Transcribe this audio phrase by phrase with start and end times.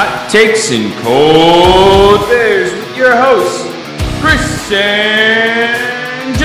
[0.00, 3.64] Hot Takes and Cold Beers with your hosts,
[4.20, 6.44] Chris and Joe.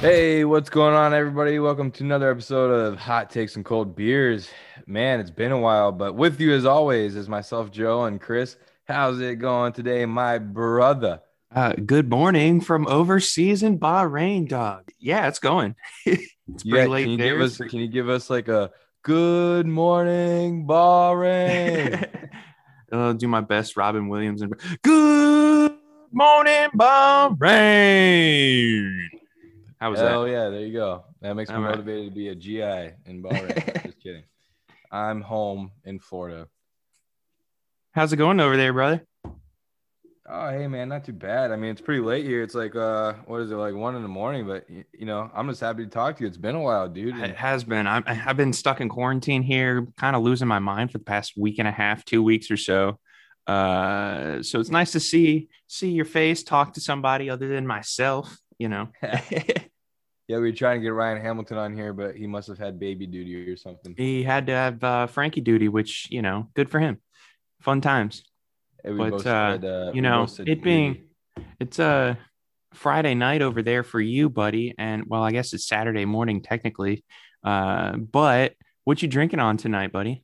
[0.00, 1.58] Hey, what's going on, everybody?
[1.58, 4.48] Welcome to another episode of Hot Takes and Cold Beers.
[4.86, 8.56] Man, it's been a while, but with you as always is myself, Joe, and Chris.
[8.88, 11.20] How's it going today, my brother?
[11.54, 14.90] Uh, good morning from overseas in Bahrain, dog.
[14.98, 15.74] Yeah, it's going.
[16.06, 16.24] it's
[16.64, 17.34] Yeah, pretty late can you there.
[17.34, 18.70] give us can you give us like a
[19.02, 22.08] good morning, Bahrain?
[22.92, 24.40] I'll do my best, Robin Williams.
[24.40, 25.72] And good
[26.10, 27.36] morning, Bahrain.
[29.78, 30.16] How was Hell that?
[30.16, 31.04] Oh, yeah, there you go.
[31.20, 31.72] That makes me All right.
[31.72, 33.82] motivated to be a GI in Bahrain.
[33.84, 34.24] Just kidding.
[34.90, 36.48] I'm home in Florida.
[37.92, 39.02] How's it going over there, brother?
[40.30, 41.52] Oh, hey man, not too bad.
[41.52, 42.42] I mean, it's pretty late here.
[42.42, 44.46] It's like uh, what is it, like one in the morning?
[44.46, 46.28] But you know, I'm just happy to talk to you.
[46.28, 47.16] It's been a while, dude.
[47.16, 47.86] It has been.
[47.86, 51.32] I'm, I've been stuck in quarantine here, kind of losing my mind for the past
[51.36, 52.98] week and a half, two weeks or so.
[53.46, 58.36] Uh, so it's nice to see see your face, talk to somebody other than myself.
[58.58, 58.88] You know.
[59.02, 59.62] yeah,
[60.28, 63.06] we were trying to get Ryan Hamilton on here, but he must have had baby
[63.06, 63.94] duty or something.
[63.96, 66.98] he had to have uh, Frankie duty, which you know, good for him.
[67.60, 68.22] Fun times.
[68.84, 69.18] Yeah, But, uh,
[69.58, 71.04] said, uh, you know, it being-.
[71.60, 72.18] It's a
[72.74, 77.04] Friday night over there for you, buddy, and well, I guess it's Saturday morning technically.
[77.44, 80.22] Uh, but what you drinking on tonight, buddy?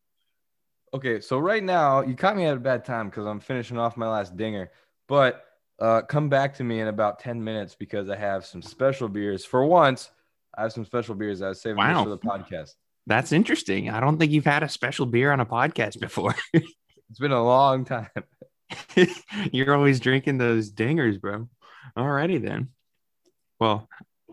[0.93, 3.97] Okay, so right now you caught me at a bad time because I'm finishing off
[3.97, 4.71] my last dinger.
[5.09, 5.45] But
[5.81, 9.45] uh, come back to me in about 10 minutes because I have some special beers.
[9.45, 10.11] For once,
[10.57, 11.43] I have some special beers.
[11.43, 12.05] I was saving Wow.
[12.05, 12.75] for the podcast.
[13.07, 13.91] That's interesting.
[13.91, 16.35] I don't think you've had a special beer on a podcast before.
[17.11, 18.09] It's been a long time.
[19.53, 21.49] You're always drinking those dingers, bro.
[21.97, 22.71] Alrighty then.
[23.61, 23.89] Well,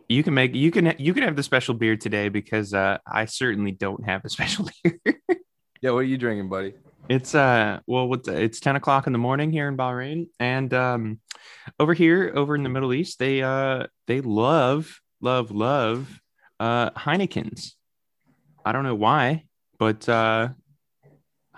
[0.08, 3.26] you can make you can you can have the special beer today because uh, I
[3.26, 5.00] certainly don't have a special beer.
[5.82, 6.74] Yeah, what are you drinking, buddy?
[7.10, 10.28] It's uh well what's it's 10 o'clock in the morning here in Bahrain.
[10.40, 11.20] And um
[11.80, 16.22] over here, over in the Middle East, they uh they love, love, love
[16.60, 17.76] uh Heineken's.
[18.64, 19.46] I don't know why,
[19.80, 20.50] but uh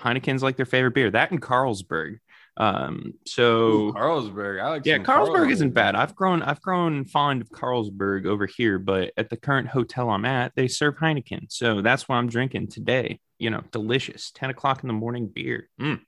[0.04, 1.10] Heineken's like their favorite beer.
[1.12, 2.18] That and Carlsberg.
[2.58, 3.44] Um so
[3.88, 4.62] Ooh, Carlsberg.
[4.62, 5.96] I like yeah, Carlsberg isn't bad.
[5.96, 10.26] I've grown I've grown fond of Carlsberg over here, but at the current hotel I'm
[10.26, 11.52] at, they serve Heineken.
[11.52, 13.20] So that's what I'm drinking today.
[13.40, 14.32] You know, delicious.
[14.32, 15.68] 10 o'clock in the morning beer.
[15.82, 16.02] Mm.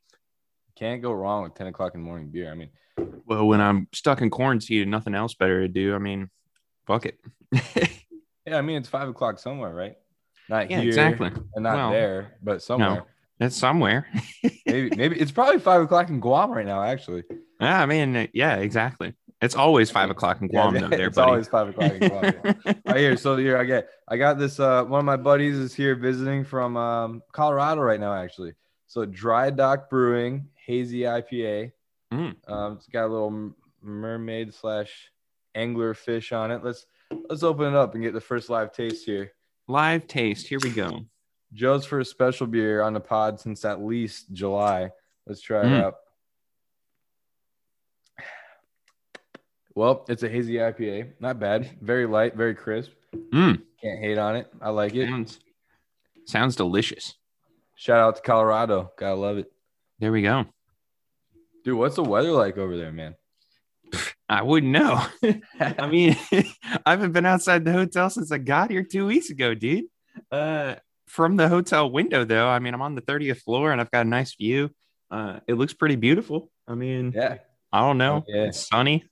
[0.75, 2.51] Can't go wrong with 10 o'clock in the morning beer.
[2.51, 2.69] I mean,
[3.25, 6.29] Well, when I'm stuck in quarantine and nothing else better to do, I mean,
[6.85, 7.17] fuck it.
[8.45, 9.95] yeah, I mean, it's five o'clock somewhere, right?
[10.47, 11.31] Not Yeah, here exactly.
[11.55, 13.05] and not Well, there, but somewhere.
[13.39, 14.07] It's somewhere.
[14.65, 17.23] maybe, maybe it's probably five o'clock in Guam right now, actually.
[17.59, 19.13] yeah, I mean, yeah, exactly.
[19.41, 21.03] It's always five o'clock in Guam, Yeah, though, there, buddy.
[21.09, 21.29] it's buddy.
[21.29, 22.23] always five o'clock in Guam.
[22.65, 22.73] yeah.
[22.85, 23.17] right here.
[23.17, 26.45] So here I get I got this uh one of my buddies is here visiting
[26.45, 28.53] from um Colorado right now actually.
[28.87, 31.73] So Dry Dock Brewing Hazy IPA.
[32.13, 32.35] Mm.
[32.47, 35.11] Um it's got a little mermaid slash
[35.53, 36.63] angler fish on it.
[36.63, 36.85] Let's
[37.29, 39.33] let's open it up and get the first live taste here.
[39.67, 40.47] Live taste.
[40.47, 41.01] Here we go.
[41.55, 44.91] Joe's first special beer on the pod since at least July.
[45.25, 45.83] Let's try it Mm.
[45.83, 45.95] out.
[49.73, 51.13] Well, it's a hazy IPA.
[51.19, 51.77] Not bad.
[51.81, 52.91] Very light, very crisp.
[53.13, 53.61] Mm.
[53.81, 54.47] Can't hate on it.
[54.61, 55.07] I like it.
[55.09, 55.39] Sounds,
[56.25, 57.15] sounds delicious.
[57.75, 58.91] Shout out to Colorado.
[58.97, 59.51] Gotta love it.
[59.99, 60.45] There we go.
[61.63, 63.15] Dude, what's the weather like over there, man?
[64.29, 65.05] I wouldn't know.
[65.59, 66.15] I mean,
[66.85, 69.85] I haven't been outside the hotel since I got here two weeks ago, dude.
[70.31, 70.75] Uh,
[71.07, 74.05] from the hotel window, though, I mean, I'm on the 30th floor and I've got
[74.05, 74.71] a nice view.
[75.11, 76.51] Uh, it looks pretty beautiful.
[76.67, 77.37] I mean, yeah.
[77.71, 78.23] I don't know.
[78.27, 78.43] Oh, yeah.
[78.45, 79.05] It's sunny.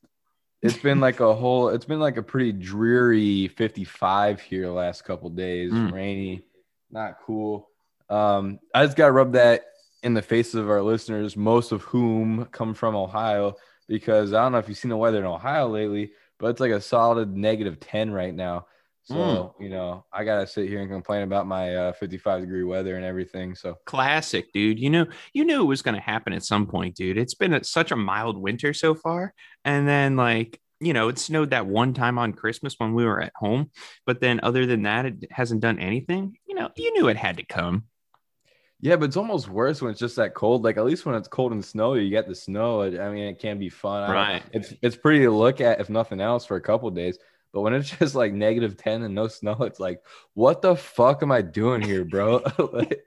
[0.61, 5.03] It's been like a whole it's been like a pretty dreary 55 here the last
[5.03, 5.73] couple days.
[5.73, 5.91] Mm.
[5.91, 6.45] Rainy,
[6.89, 7.67] not cool.
[8.09, 9.65] Um, I just gotta rub that
[10.03, 13.55] in the faces of our listeners, most of whom come from Ohio,
[13.89, 16.71] because I don't know if you've seen the weather in Ohio lately, but it's like
[16.71, 18.67] a solid negative 10 right now.
[19.05, 19.53] So, Mm.
[19.63, 23.03] you know, I gotta sit here and complain about my uh, 55 degree weather and
[23.05, 23.53] everything.
[23.53, 24.79] So Classic, dude.
[24.79, 27.17] You know, you knew it was going to happen at some point, dude.
[27.17, 29.33] It's been a, such a mild winter so far,
[29.65, 33.21] and then like you know, it snowed that one time on Christmas when we were
[33.21, 33.71] at home,
[34.05, 36.37] but then other than that, it hasn't done anything.
[36.45, 37.85] You know, you knew it had to come.
[38.81, 40.65] Yeah, but it's almost worse when it's just that cold.
[40.65, 42.81] Like at least when it's cold and snowy, you get the snow.
[42.81, 44.11] I mean, it can be fun.
[44.11, 44.43] Right.
[44.51, 47.17] It's it's pretty to look at if nothing else for a couple days.
[47.53, 50.01] But when it's just like negative ten and no snow, it's like,
[50.33, 52.41] what the fuck am I doing here, bro?
[52.57, 53.05] Like,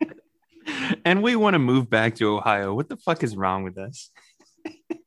[1.04, 2.74] and we want to move back to Ohio.
[2.74, 4.10] What the fuck is wrong with us?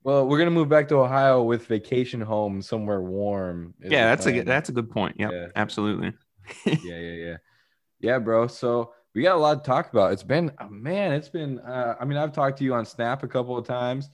[0.03, 3.73] Well, we're gonna move back to Ohio with vacation home somewhere warm.
[3.81, 5.17] yeah, that's a good, that's a good point.
[5.19, 5.47] Yep, Yeah.
[5.55, 6.13] absolutely.
[6.65, 7.37] yeah, yeah, yeah,
[7.99, 8.47] yeah, bro.
[8.47, 10.13] So we got a lot to talk about.
[10.13, 11.59] It's been, oh, man, it's been.
[11.59, 14.09] Uh, I mean, I've talked to you on Snap a couple of times,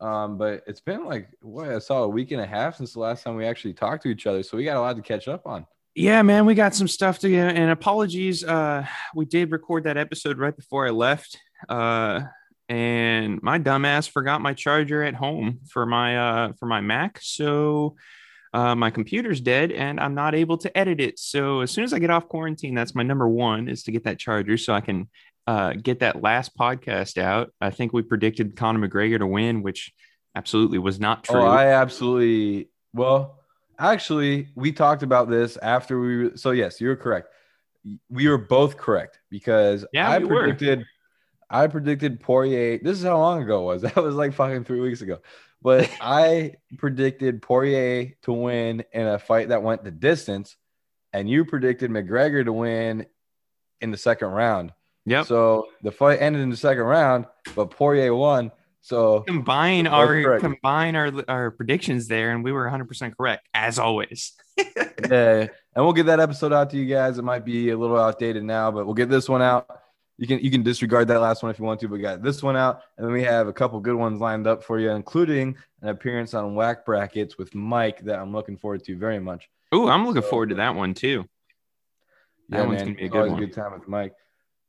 [0.00, 3.00] um, but it's been like what I saw a week and a half since the
[3.00, 4.42] last time we actually talked to each other.
[4.42, 5.66] So we got a lot to catch up on.
[5.94, 7.56] Yeah, man, we got some stuff to get.
[7.56, 11.38] And apologies, uh, we did record that episode right before I left.
[11.68, 12.22] Uh,
[12.68, 17.18] and my dumbass forgot my charger at home for my uh for my Mac.
[17.20, 17.96] So
[18.52, 21.18] uh, my computer's dead and I'm not able to edit it.
[21.18, 24.04] So as soon as I get off quarantine, that's my number one is to get
[24.04, 25.08] that charger so I can
[25.46, 27.52] uh, get that last podcast out.
[27.60, 29.92] I think we predicted Conor McGregor to win, which
[30.34, 31.40] absolutely was not true.
[31.40, 32.68] Oh, I absolutely.
[32.92, 33.38] Well,
[33.78, 36.36] actually, we talked about this after we.
[36.36, 37.28] So yes, you're correct.
[38.10, 40.40] We were both correct because Yeah, I we were.
[40.42, 40.84] predicted.
[41.48, 42.78] I predicted Poirier.
[42.78, 43.82] This is how long ago it was.
[43.94, 45.18] That was like fucking three weeks ago.
[45.62, 50.56] But I predicted Poirier to win in a fight that went the distance,
[51.12, 53.06] and you predicted McGregor to win
[53.80, 54.72] in the second round.
[55.06, 55.26] Yep.
[55.26, 58.52] So the fight ended in the second round, but Poirier won.
[58.82, 60.42] So combine our correct.
[60.42, 64.32] combine our our predictions there, and we were 100 percent correct as always.
[64.56, 67.18] yeah, and we'll get that episode out to you guys.
[67.18, 69.68] It might be a little outdated now, but we'll get this one out.
[70.16, 72.22] You can you can disregard that last one if you want to, but we got
[72.22, 74.90] this one out, and then we have a couple good ones lined up for you,
[74.90, 79.48] including an appearance on Whack Brackets with Mike that I'm looking forward to very much.
[79.72, 81.26] Oh, I'm looking forward to that one too.
[82.48, 83.42] That one's gonna be a good one.
[83.42, 84.14] a good time with Mike.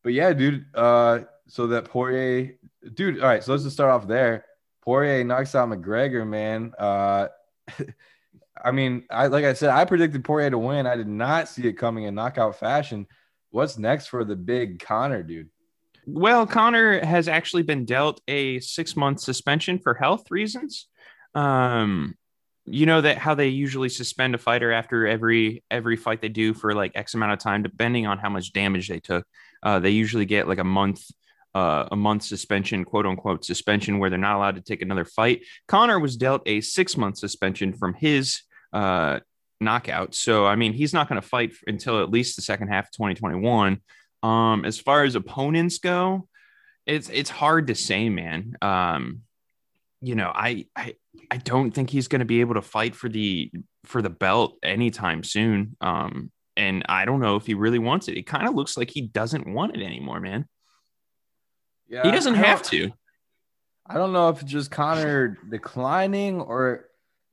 [0.03, 0.65] But yeah, dude.
[0.74, 2.56] Uh, so that Poirier,
[2.94, 3.19] dude.
[3.19, 4.45] All right, so let's just start off there.
[4.81, 6.74] Poirier knocks out McGregor, man.
[6.77, 7.27] Uh,
[8.63, 10.88] I mean, I like I said, I predicted Poirier to win.
[10.88, 13.07] I did not see it coming in knockout fashion.
[13.50, 15.50] What's next for the big Conor, dude?
[16.06, 20.88] Well, Conor has actually been dealt a six month suspension for health reasons.
[21.36, 22.15] Um,
[22.65, 26.53] you know that how they usually suspend a fighter after every every fight they do
[26.53, 29.25] for like X amount of time, depending on how much damage they took.
[29.63, 31.04] Uh, they usually get like a month,
[31.54, 35.46] uh, a month suspension, quote unquote suspension, where they're not allowed to take another fight.
[35.68, 38.42] Conor was dealt a six month suspension from his
[38.74, 39.19] uh,
[39.60, 40.16] knockout.
[40.16, 42.92] So I mean, he's not going to fight until at least the second half of
[42.92, 43.80] 2021.
[44.24, 46.28] Um, as far as opponents go,
[46.86, 48.56] it's it's hard to say, man.
[48.62, 49.22] Um,
[50.02, 50.96] you know, I I
[51.30, 53.52] I don't think he's going to be able to fight for the
[53.86, 55.78] for the belt anytime soon.
[55.81, 58.18] Um, and I don't know if he really wants it.
[58.18, 60.48] It kind of looks like he doesn't want it anymore, man.
[61.88, 62.92] Yeah, He doesn't have to.
[63.86, 66.86] I don't know if it's just Conor declining or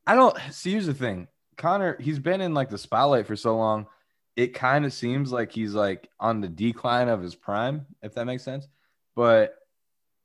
[0.07, 0.73] I don't see.
[0.73, 3.87] Here's the thing Conor, he's been in like the spotlight for so long.
[4.37, 8.25] It kind of seems like he's like on the decline of his prime, if that
[8.25, 8.69] makes sense.
[9.15, 9.55] But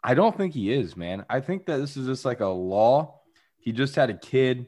[0.04, 1.26] I don't think he is, man.
[1.30, 3.22] I think that this is just like a law.
[3.58, 4.68] He just had a kid.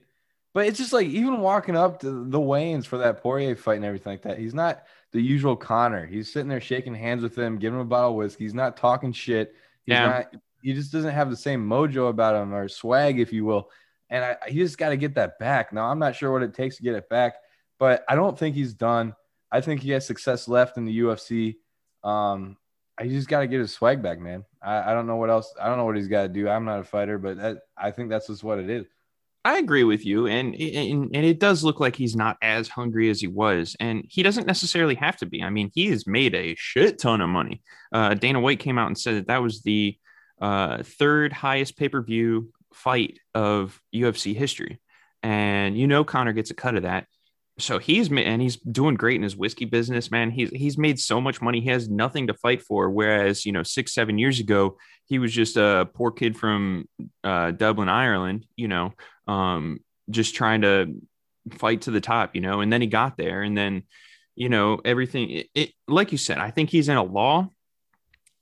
[0.55, 3.85] But it's just like even walking up to the Waynes for that Poirier fight and
[3.85, 6.05] everything like that, he's not the usual Conor.
[6.05, 8.45] He's sitting there shaking hands with him, giving him a bottle of whiskey.
[8.45, 9.53] He's not talking shit.
[9.85, 10.05] He's Yeah.
[10.07, 13.69] not he just doesn't have the same mojo about him or swag, if you will.
[14.09, 15.71] And I, he just got to get that back.
[15.71, 17.35] Now, I'm not sure what it takes to get it back,
[17.77, 19.13] but I don't think he's done.
[19.51, 21.57] I think he has success left in the UFC.
[22.03, 22.57] Um,
[22.99, 24.43] he just got to get his swag back, man.
[24.59, 25.53] I, I don't know what else.
[25.61, 26.49] I don't know what he's got to do.
[26.49, 28.85] I'm not a fighter, but that, I think that's just what it is.
[29.45, 33.11] I agree with you, and, and and it does look like he's not as hungry
[33.11, 35.43] as he was, and he doesn't necessarily have to be.
[35.43, 37.61] I mean, he has made a shit ton of money.
[37.93, 39.99] Uh, Dana White came out and said that that was the
[40.41, 44.81] uh, third highest pay per view fight of UFC history,
[45.21, 47.05] and you know Conor gets a cut of that.
[47.59, 50.31] So he's and he's doing great in his whiskey business, man.
[50.31, 51.61] He's he's made so much money.
[51.61, 52.89] He has nothing to fight for.
[52.89, 56.89] Whereas you know six seven years ago, he was just a poor kid from
[57.23, 58.47] uh, Dublin, Ireland.
[58.55, 58.93] You know,
[59.27, 59.79] um,
[60.09, 61.01] just trying to
[61.51, 63.83] fight to the top, you know, and then he got there and then,
[64.35, 67.49] you know, everything it, it like you said, I think he's in a law.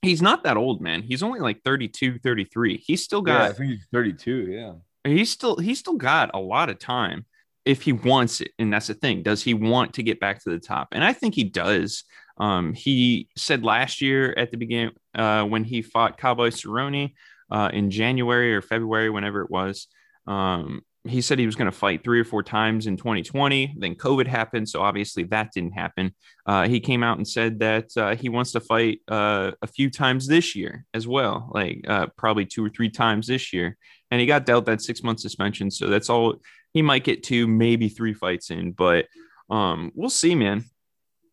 [0.02, 1.02] He's not that old, man.
[1.02, 2.82] He's only like 32, 33.
[2.84, 4.48] He's still Yeah, I think he's 32.
[4.50, 4.72] Yeah.
[5.04, 7.24] he's still he's still got a lot of time
[7.64, 8.50] if he wants it.
[8.58, 9.22] And that's the thing.
[9.22, 10.88] Does he want to get back to the top?
[10.92, 12.04] And I think he does.
[12.36, 17.14] Um, he said last year at the beginning, uh, when he fought Cowboy Cerrone
[17.50, 19.86] uh, in January or February, whenever it was,
[20.26, 23.74] um, he said he was going to fight three or four times in 2020.
[23.78, 26.14] Then COVID happened, so obviously that didn't happen.
[26.46, 29.90] Uh, he came out and said that uh, he wants to fight uh, a few
[29.90, 33.76] times this year as well, like uh, probably two or three times this year.
[34.10, 36.36] And he got dealt that six month suspension, so that's all.
[36.72, 39.06] He might get two, maybe three fights in, but
[39.50, 40.64] um, we'll see, man.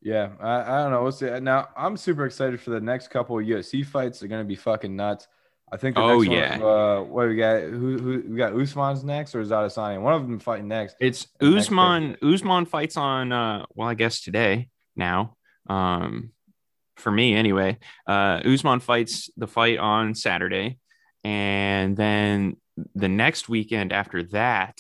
[0.01, 1.03] Yeah, I, I don't know.
[1.03, 1.39] We'll see.
[1.39, 4.19] Now I'm super excited for the next couple of UFC fights.
[4.19, 5.27] They're gonna be fucking nuts.
[5.71, 5.97] I think.
[5.97, 6.59] Oh, yeah.
[6.61, 7.61] uh, what we got?
[7.61, 8.53] Who, who we got?
[8.53, 10.01] Usman's next or is that Adesanya?
[10.01, 10.97] One of them fighting next.
[10.99, 12.17] It's The next Usman.
[12.21, 13.31] Usman fights on.
[13.31, 15.35] Uh, well, I guess today now.
[15.69, 16.31] Um,
[16.97, 17.77] for me anyway.
[18.07, 20.77] Uh, Usman fights the fight on Saturday,
[21.23, 22.57] and then
[22.95, 24.79] the next weekend after that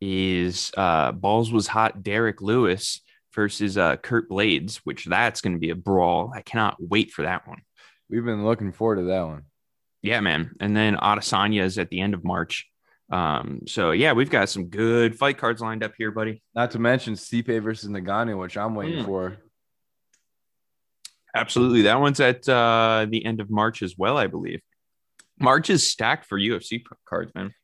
[0.00, 2.02] is uh, balls was hot.
[2.02, 3.00] Derrick Lewis
[3.34, 6.32] versus uh, Kurt Blaydes, which that's going to be a brawl.
[6.34, 7.62] I cannot wait for that one.
[8.10, 9.44] We've been looking forward to that one.
[10.02, 10.54] Yeah, man.
[10.60, 12.68] And then Adesanya is at the end of March.
[13.10, 16.42] Um, so yeah, we've got some good fight cards lined up here, buddy.
[16.54, 19.06] Not to mention Stipe versus Ngannou, which I'm waiting Mm.
[19.06, 19.36] for.
[21.34, 21.82] Absolutely.
[21.82, 24.60] That one's at uh, the end of March as well, I believe.
[25.38, 27.54] March is stacked for UFC cards, man.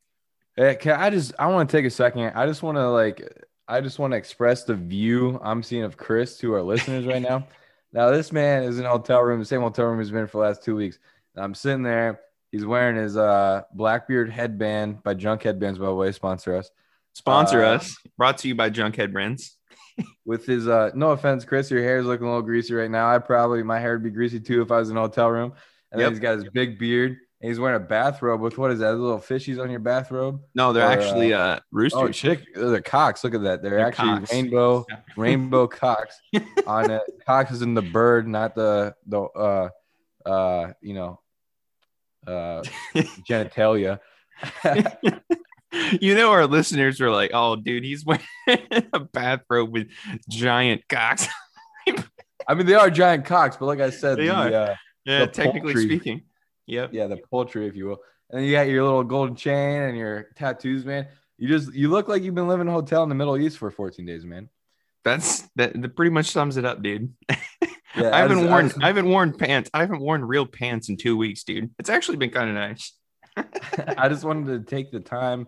[0.55, 2.31] Hey, can I just I want to take a second.
[2.35, 5.95] I just want to like I just want to express the view I'm seeing of
[5.97, 7.47] Chris to our listeners right now.
[7.91, 10.37] Now this man is in a hotel room, the same hotel room he's been for
[10.37, 10.99] the last two weeks.
[11.35, 12.19] I'm sitting there.
[12.51, 16.69] He's wearing his uh Blackbeard headband by Junk Headbands, by the way, sponsor us.
[17.13, 17.95] Sponsor Uh, us.
[18.17, 19.57] Brought to you by Junkhead Brands.
[20.25, 23.13] With his uh no offense, Chris, your hair is looking a little greasy right now.
[23.13, 25.53] I probably my hair would be greasy too if I was in a hotel room.
[25.91, 26.05] And Yep.
[26.05, 28.95] then he's got his big beard and he's wearing a bathrobe with what is that?
[28.95, 30.41] Little fishies on your bathrobe?
[30.55, 31.59] No, they're Or, actually uh,
[31.93, 33.23] Oh, chick, they're cocks.
[33.23, 33.61] Look at that.
[33.61, 34.31] They're, They're actually cocks.
[34.31, 34.85] rainbow,
[35.17, 36.17] rainbow cocks
[36.67, 37.01] on it.
[37.25, 39.69] Cocks is in the bird, not the the uh
[40.25, 41.19] uh you know
[42.27, 42.61] uh
[43.29, 43.99] genitalia.
[45.99, 48.23] you know, our listeners were like, "Oh, dude, he's wearing
[48.93, 49.87] a bathrobe with
[50.29, 51.27] giant cocks."
[52.47, 54.47] I mean, they are giant cocks, but like I said, They the, are.
[54.47, 55.83] Uh, yeah, The technically poultry.
[55.85, 56.21] speaking.
[56.67, 56.93] Yep.
[56.93, 57.97] yeah, the poultry, if you will.
[58.31, 61.07] And you got your little golden chain and your tattoos, man.
[61.37, 63.57] You just you look like you've been living in a hotel in the Middle East
[63.57, 64.49] for 14 days, man.
[65.03, 67.13] That's that, that pretty much sums it up, dude.
[67.95, 69.69] Yeah, I haven't just- worn just- I haven't worn pants.
[69.73, 71.71] I haven't worn real pants in two weeks, dude.
[71.79, 72.93] It's actually been kind of nice.
[73.97, 75.47] I just wanted to take the time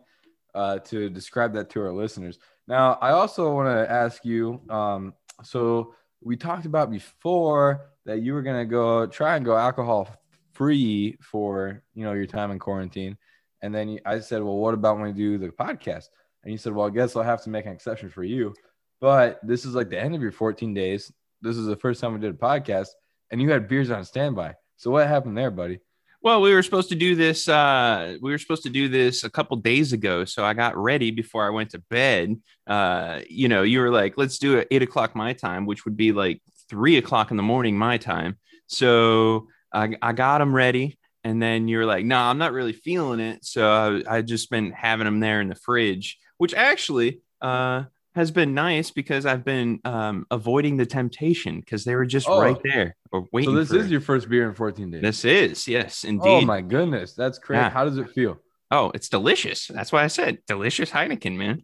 [0.55, 2.39] uh, to describe that to our listeners.
[2.67, 4.61] Now, I also want to ask you.
[4.69, 10.09] Um, so we talked about before that you were gonna go try and go alcohol
[10.53, 13.17] free for you know your time in quarantine,
[13.61, 16.05] and then I said, well, what about when we do the podcast?
[16.43, 18.53] And you said, well, I guess I'll have to make an exception for you.
[18.99, 21.11] But this is like the end of your 14 days.
[21.41, 22.89] This is the first time we did a podcast,
[23.31, 24.55] and you had beers on standby.
[24.77, 25.79] So what happened there, buddy?
[26.23, 27.47] Well, we were supposed to do this.
[27.47, 31.09] Uh, we were supposed to do this a couple days ago, so I got ready
[31.09, 32.39] before I went to bed.
[32.67, 35.97] Uh, you know, you were like, "Let's do it eight o'clock my time," which would
[35.97, 38.37] be like three o'clock in the morning my time.
[38.67, 43.19] So I, I got them ready, and then you're like, "No, I'm not really feeling
[43.19, 47.85] it." So I, I just been having them there in the fridge, which actually uh,
[48.15, 52.41] has been nice because I've been um, avoiding the temptation because they were just Oh.
[52.41, 53.51] right there or waiting.
[53.51, 55.01] So this is your first beer in 14 days.
[55.01, 56.27] this is yes, indeed.
[56.29, 57.61] Oh my goodness, that's crazy.
[57.61, 57.69] Yeah.
[57.69, 58.37] How does it feel?
[58.69, 59.67] Oh, it's delicious.
[59.67, 61.63] That's why I said delicious Heineken, man.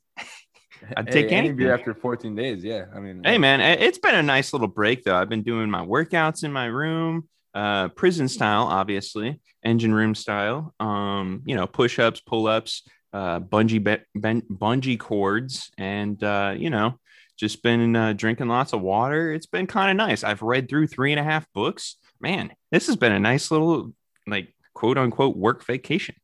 [0.95, 2.63] I'd take Hey, any beer after 14 days.
[2.63, 5.15] Yeah, I mean, Hey, man, it's been a nice little break though.
[5.15, 10.73] I've been doing my workouts in my room, uh, prison style, obviously, engine room style.
[10.79, 12.83] Um, you know, push ups, pull ups,
[13.13, 16.99] uh, bungee be- ben- bungee cords, and uh, you know,
[17.37, 19.31] just been uh, drinking lots of water.
[19.31, 20.23] It's been kind of nice.
[20.23, 21.97] I've read through three and a half books.
[22.19, 23.93] Man, this has been a nice little
[24.25, 26.15] like quote unquote work vacation.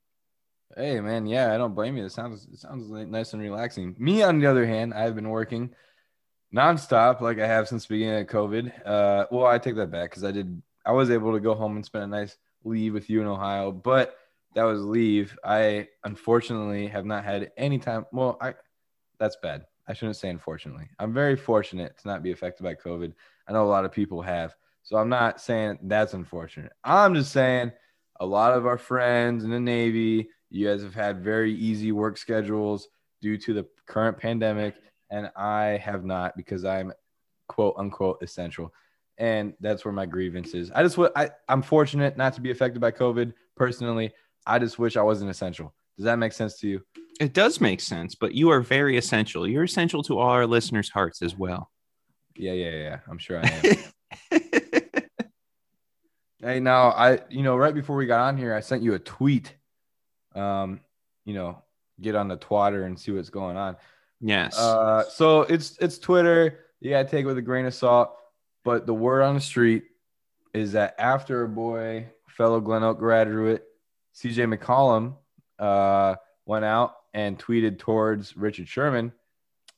[0.76, 2.06] Hey man, yeah, I don't blame you.
[2.06, 3.96] It sounds it sounds nice and relaxing.
[4.00, 5.74] Me, on the other hand, I've been working
[6.54, 8.72] nonstop like I have since the beginning of COVID.
[8.86, 10.62] Uh, well, I take that back because I did.
[10.86, 13.72] I was able to go home and spend a nice leave with you in Ohio,
[13.72, 14.18] but
[14.56, 15.38] that was leave.
[15.44, 18.06] I unfortunately have not had any time.
[18.12, 18.54] Well, I
[19.20, 19.66] that's bad.
[19.88, 20.88] I shouldn't say unfortunately.
[21.00, 23.14] I'm very fortunate to not be affected by COVID.
[23.48, 26.72] I know a lot of people have, so I'm not saying that's unfortunate.
[26.84, 27.72] I'm just saying
[28.20, 32.18] a lot of our friends in the Navy, you guys have had very easy work
[32.18, 32.88] schedules
[33.22, 34.76] due to the current pandemic,
[35.10, 36.94] and I have not because I'm
[37.48, 38.74] quote unquote essential.
[39.18, 40.72] And that's where my grievance is.
[40.72, 44.12] I just I, I'm fortunate not to be affected by COVID personally.
[44.46, 45.74] I just wish I wasn't essential.
[45.98, 46.82] Does that make sense to you?
[47.20, 49.48] It does make sense, but you are very essential.
[49.48, 51.70] You're essential to all our listeners' hearts as well.
[52.36, 53.00] Yeah, yeah, yeah.
[53.08, 53.78] I'm sure I
[54.32, 54.42] am.
[56.44, 59.00] Hey, now I, you know, right before we got on here, I sent you a
[59.00, 59.56] tweet.
[60.36, 60.82] Um,
[61.24, 61.64] you know,
[62.02, 63.78] get on the twatter and see what's going on.
[64.20, 64.58] yes.
[64.60, 66.66] Uh, so it's it's Twitter.
[66.82, 68.18] You gotta take it with a grain of salt.
[68.66, 69.84] But the word on the street
[70.54, 73.64] is that after a boy, fellow Glen Oak graduate,
[74.16, 75.16] CJ McCollum,
[75.60, 76.16] uh,
[76.46, 79.12] went out and tweeted towards Richard Sherman.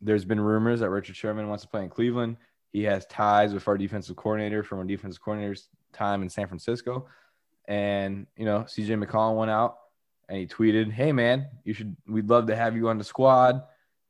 [0.01, 2.37] There's been rumors that Richard Sherman wants to play in Cleveland.
[2.71, 7.07] He has ties with our defensive coordinator from our defensive coordinator's time in San Francisco.
[7.67, 9.77] and you know CJ McCollum went out
[10.29, 11.95] and he tweeted, "Hey man, you should.
[12.07, 13.63] We'd love to have you on the squad.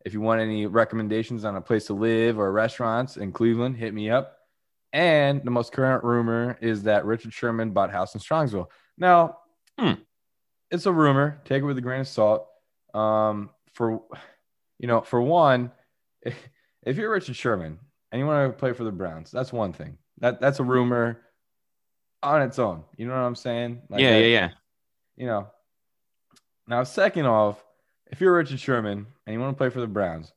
[0.04, 3.94] If you want any recommendations on a place to live or restaurants in Cleveland, hit
[3.94, 4.40] me up."
[4.92, 8.68] And the most current rumor is that Richard Sherman bought house in Strongsville.
[8.98, 9.38] Now,
[9.80, 9.94] Hmm.
[10.72, 11.42] It's a rumor.
[11.46, 12.48] Take it with a grain of salt.
[12.94, 14.02] Um, for
[14.80, 15.72] you know, for one,
[16.22, 16.36] if,
[16.84, 17.80] if you're Richard Sherman
[18.12, 19.98] and you want to play for the Browns, that's one thing.
[20.20, 21.22] That that's a rumor
[22.24, 22.84] on its own.
[22.98, 23.82] You know what I'm saying?
[23.90, 24.50] Like yeah, that- yeah, yeah.
[25.18, 25.48] you know.
[26.68, 27.64] Now, second off,
[28.08, 30.34] if you're Richard Sherman and you want to play for the Browns,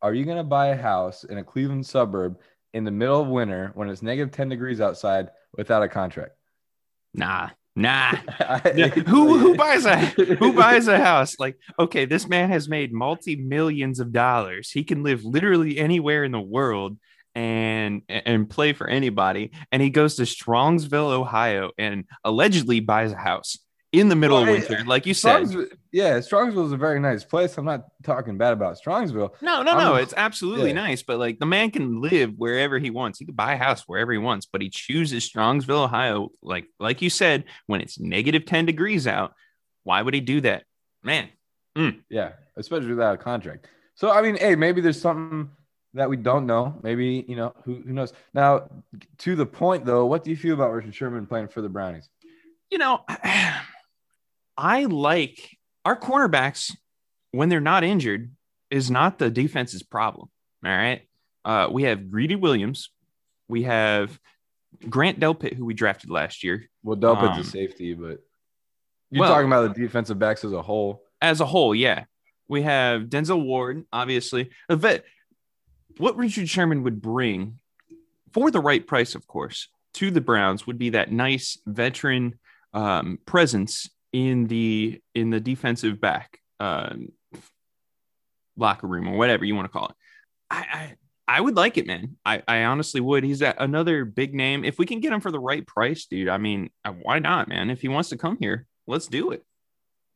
[0.00, 2.38] are you going to buy a house in a Cleveland suburb
[2.74, 6.32] in the middle of winter when it's negative 10 degrees outside without a contract?
[7.14, 8.10] Nah, nah.
[9.06, 11.38] Who who buys a who buys a house?
[11.38, 14.70] Like, okay, this man has made multi millions of dollars.
[14.70, 16.98] He can live literally anywhere in the world
[17.34, 19.52] and and play for anybody.
[19.70, 23.58] And he goes to Strongsville, Ohio, and allegedly buys a house
[23.92, 25.48] in the middle Well, of winter, like you said.
[25.92, 27.58] Yeah, Strongsville is a very nice place.
[27.58, 29.34] I'm not talking bad about Strongsville.
[29.42, 29.94] No, no, I'm no.
[29.96, 30.76] It's absolutely yeah.
[30.76, 33.18] nice, but like the man can live wherever he wants.
[33.18, 36.30] He can buy a house wherever he wants, but he chooses Strongsville, Ohio.
[36.40, 39.34] Like, like you said, when it's negative 10 degrees out,
[39.84, 40.64] why would he do that?
[41.02, 41.28] Man,
[41.76, 42.00] mm.
[42.08, 43.66] Yeah, especially without a contract.
[43.94, 45.50] So I mean, hey, maybe there's something
[45.92, 46.74] that we don't know.
[46.82, 48.14] Maybe you know who who knows.
[48.32, 48.70] Now,
[49.18, 52.08] to the point though, what do you feel about Richard Sherman playing for the Brownies?
[52.72, 53.04] you know,
[54.56, 56.74] I like our cornerbacks
[57.30, 58.32] when they're not injured
[58.70, 60.28] is not the defense's problem.
[60.64, 61.02] All right.
[61.44, 62.90] Uh, we have Greedy Williams.
[63.48, 64.18] We have
[64.88, 66.68] Grant Delpit, who we drafted last year.
[66.82, 68.20] Well, Delpit's Um, a safety, but
[69.10, 71.02] you're well- talking about the defensive backs as a whole.
[71.20, 72.04] as a whole, yeah.
[72.48, 74.50] We have Denzel Ward, obviously.
[74.68, 75.04] A vet.
[75.98, 77.60] What Richard Sherman would bring
[78.32, 82.38] for the right price, of course, to the Browns would be that nice veteran
[82.74, 87.08] um, presence in the in the defensive back um,
[88.56, 89.94] locker room or whatever you want to call it.
[90.50, 90.96] I, I
[91.28, 92.16] I would like it, man.
[92.26, 93.24] I, I honestly would.
[93.24, 94.64] He's at another big name.
[94.64, 97.48] If we can get him for the right price, dude, I mean, uh, why not,
[97.48, 97.70] man?
[97.70, 99.44] If he wants to come here, let's do it.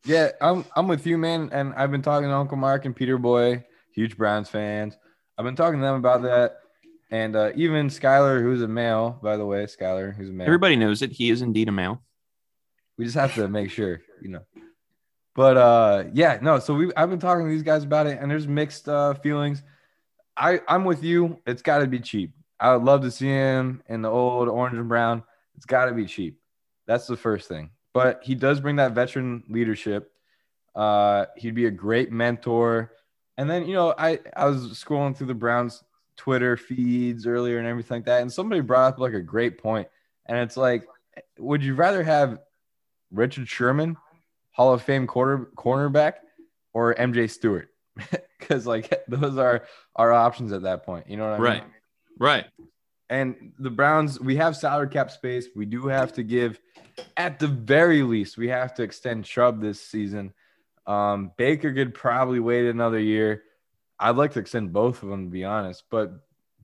[0.05, 1.49] Yeah, I'm I'm with you, man.
[1.53, 4.97] And I've been talking to Uncle Mark and Peter Boy, huge Browns fans.
[5.39, 6.59] I've been talking to them about that,
[7.11, 10.47] and uh, even Skylar, who's a male, by the way, Skylar, who's a male.
[10.47, 11.13] Everybody knows it.
[11.13, 12.03] He is indeed a male.
[12.99, 14.43] We just have to make sure, you know.
[15.35, 18.31] But uh yeah, no, so we I've been talking to these guys about it and
[18.31, 19.63] there's mixed uh feelings.
[20.37, 21.39] I I'm with you.
[21.47, 22.33] It's got to be cheap.
[22.59, 25.23] I would love to see him in the old orange and brown.
[25.57, 26.41] It's got to be cheap.
[26.87, 27.71] That's the first thing.
[27.93, 30.11] But he does bring that veteran leadership.
[30.75, 32.93] Uh he'd be a great mentor.
[33.39, 35.85] And then, you know, I I was scrolling through the Browns
[36.17, 39.87] Twitter feeds earlier and everything like that and somebody brought up like a great point
[40.25, 40.87] and it's like
[41.39, 42.39] would you rather have
[43.11, 43.97] Richard Sherman,
[44.53, 46.15] Hall of Fame quarter cornerback,
[46.75, 47.69] or MJ Stewart?
[48.39, 49.65] Because like those are
[49.97, 51.09] our options at that point.
[51.09, 51.63] You know what I Right.
[51.63, 51.71] mean?
[52.21, 52.45] Right.
[52.45, 52.45] Right.
[53.09, 55.49] And the Browns, we have salary cap space.
[55.57, 56.61] We do have to give,
[57.17, 60.33] at the very least, we have to extend Chubb this season.
[60.87, 63.43] Um, Baker could probably wait another year.
[63.99, 66.13] I'd like to extend both of them to be honest, but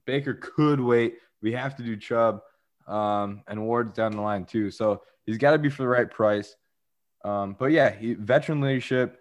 [0.04, 1.14] Baker could wait.
[1.40, 2.42] We have to do Chubb
[2.86, 4.70] um, and Ward's down the line too.
[4.70, 6.54] So he's got to be for the right price.
[7.24, 9.20] Um, but yeah, he, veteran leadership.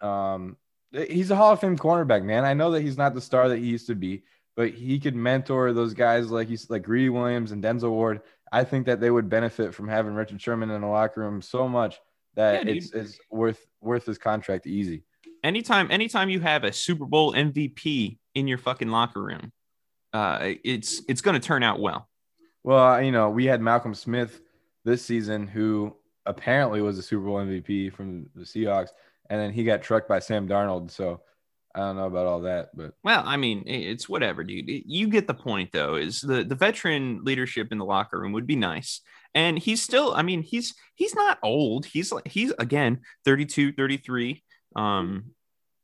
[0.00, 0.56] Um,
[0.92, 2.44] he's a Hall of Fame cornerback, man.
[2.44, 4.22] I know that he's not the star that he used to be,
[4.56, 8.22] but he could mentor those guys like he's like Greedy Williams and Denzel Ward.
[8.50, 11.68] I think that they would benefit from having Richard Sherman in the locker room so
[11.68, 12.00] much
[12.34, 15.02] that Yeah, it's, it's worth worth his contract easy.
[15.44, 19.52] Anytime, anytime you have a Super Bowl MVP in your fucking locker room,
[20.12, 22.08] uh, it's it's going to turn out well.
[22.64, 24.40] Well, you know, we had Malcolm Smith
[24.84, 25.94] this season, who
[26.26, 28.90] apparently was a Super Bowl MVP from the Seahawks,
[29.30, 30.90] and then he got trucked by Sam Darnold.
[30.90, 31.20] So
[31.74, 34.68] I don't know about all that, but Well, I mean, it's whatever, dude.
[34.68, 35.94] You get the point, though.
[35.96, 39.00] Is the the veteran leadership in the locker room would be nice,
[39.34, 40.14] and he's still.
[40.14, 41.86] I mean, he's he's not old.
[41.86, 44.42] He's like he's again 32, 33.
[44.76, 45.24] Um,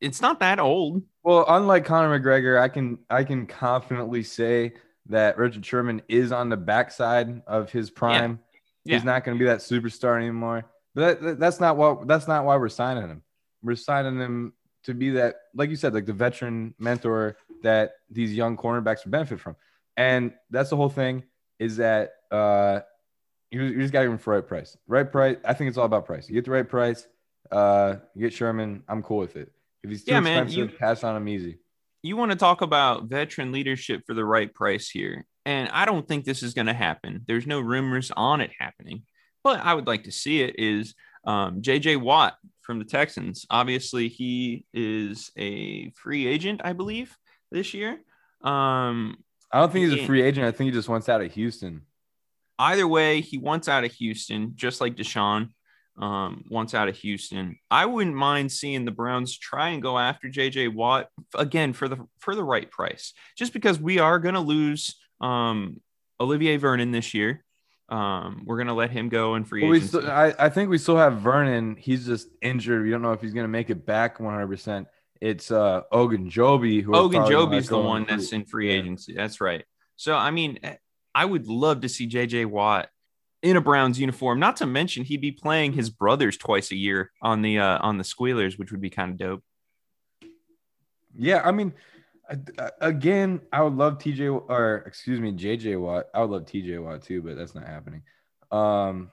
[0.00, 1.02] it's not that old.
[1.22, 4.74] well, unlike Conor McGregor, I can I can confidently say
[5.06, 8.40] that Richard Sherman is on the backside of his prime.
[8.84, 8.96] Yeah.
[8.96, 10.64] He's not going to be that superstar anymore.
[10.94, 13.22] But that, that- that's not what that's not why we're signing him.
[13.62, 14.52] We're signing him
[14.84, 19.10] to be that, like you said, like the veteran mentor that these young cornerbacks would
[19.10, 19.56] benefit from.
[19.96, 21.22] And that's the whole thing
[21.58, 22.80] is that uh,
[23.50, 24.76] you, you just got to give him for the right price.
[24.86, 25.36] Right price.
[25.44, 26.28] I think it's all about price.
[26.28, 27.06] You get the right price.
[27.50, 28.82] Uh, you get Sherman.
[28.88, 29.50] I'm cool with it.
[29.82, 31.58] If he's too Yeah, man, expensive, you- pass on him easy.
[32.02, 35.24] you want to talk about veteran leadership for the right price here.
[35.46, 37.22] And I don't think this is going to happen.
[37.26, 39.02] There's no rumors on it happening.
[39.42, 40.94] but I would like to see it is
[41.26, 43.46] um, JJ Watt from the Texans.
[43.50, 47.16] Obviously, he is a free agent, I believe,
[47.50, 47.98] this year.
[48.42, 49.18] Um,
[49.52, 50.46] I don't think he's a free agent.
[50.46, 51.82] I think he just wants out of Houston.
[52.58, 55.50] Either way, he wants out of Houston, just like Deshaun
[55.98, 57.58] um, wants out of Houston.
[57.70, 61.98] I wouldn't mind seeing the Browns try and go after JJ Watt again for the
[62.18, 65.80] for the right price, just because we are going to lose um,
[66.20, 67.44] Olivier Vernon this year.
[67.88, 69.98] Um, we're to let him go in free well, agency.
[69.98, 71.76] Still, I, I think we still have Vernon.
[71.78, 72.82] He's just injured.
[72.82, 74.46] We don't know if he's to make it back 100.
[74.46, 74.88] percent
[75.20, 76.82] It's uh Ogunjobi.
[76.82, 79.14] Who Ogunjobi's the one that's in free agency.
[79.14, 79.64] That's right.
[79.96, 80.58] So I mean,
[81.14, 82.88] I would love to see JJ Watt
[83.42, 84.40] in a Browns uniform.
[84.40, 87.98] Not to mention he'd be playing his brothers twice a year on the uh, on
[87.98, 89.44] the Squealers, which would be kind of dope.
[91.16, 91.74] Yeah, I mean,
[92.80, 96.06] again, I would love TJ or excuse me, JJ Watt.
[96.14, 98.02] I would love TJ Watt too, but that's not happening.
[98.50, 99.10] Um,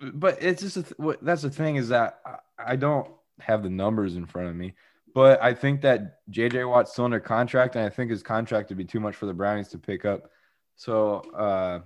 [0.00, 3.08] but it's just a th- that's the thing is that I, I don't
[3.40, 4.74] have the numbers in front of me,
[5.14, 8.78] but I think that JJ Watt's still under contract, and I think his contract would
[8.78, 10.30] be too much for the Brownies to pick up.
[10.76, 11.80] So uh,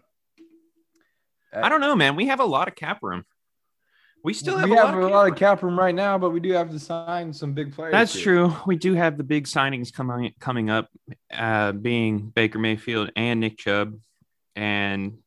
[1.52, 2.16] I don't know, man.
[2.16, 3.24] We have a lot of cap room.
[4.24, 6.30] We still have, we a, have lot, a lot of cap room right now, but
[6.30, 7.92] we do have to sign some big players.
[7.92, 8.22] That's here.
[8.22, 8.56] true.
[8.66, 10.88] We do have the big signings coming coming up,
[11.30, 13.98] uh, being Baker Mayfield and Nick Chubb,
[14.56, 15.18] and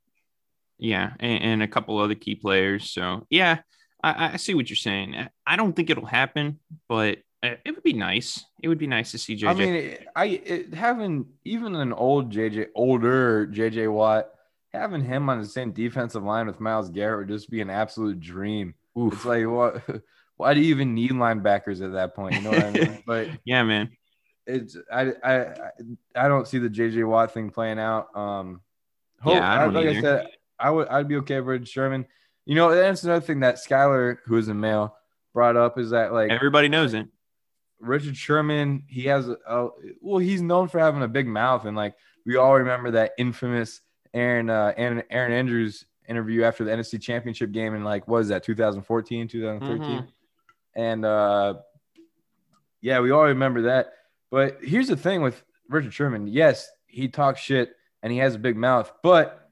[0.80, 2.90] yeah, and, and a couple other key players.
[2.90, 3.60] So yeah,
[4.04, 5.16] I, I, see what you're saying.
[5.46, 8.44] I don't think it'll happen, but it would be nice.
[8.64, 9.48] It would be nice to see JJ.
[9.48, 14.30] I mean, I it, having even an old JJ, older JJ Watt
[14.74, 18.20] having him on the same defensive line with Myles Garrett would just be an absolute
[18.20, 18.74] dream.
[18.98, 19.14] Oof.
[19.14, 19.84] It's like what?
[20.38, 22.36] Why do you even need linebackers at that point?
[22.36, 23.04] You know what I mean?
[23.08, 23.90] But yeah, man,
[24.46, 25.48] it's I I
[26.16, 28.16] I don't see the JJ Watt thing playing out.
[28.16, 28.62] Um,
[29.20, 29.98] hope, yeah, I don't like either.
[29.98, 30.28] I said,
[30.60, 32.06] I would I'd be okay with Sherman.
[32.46, 34.96] You know, that's another thing that Skyler, who is a male,
[35.34, 37.08] brought up is that like everybody knows it.
[37.80, 39.70] Richard Sherman, he has a, a
[40.02, 43.82] well, he's known for having a big mouth, and like we all remember that infamous
[44.14, 48.30] Erin uh, Erin, Erin Andrews interview after the NFC Championship game in like what is
[48.30, 50.06] that 2014 2013 mm-hmm.
[50.76, 51.56] and uh
[52.82, 53.94] yeah we all remember that.
[54.30, 56.28] But here's the thing with Richard Sherman.
[56.28, 59.50] Yes he talks shit and he has a big mouth but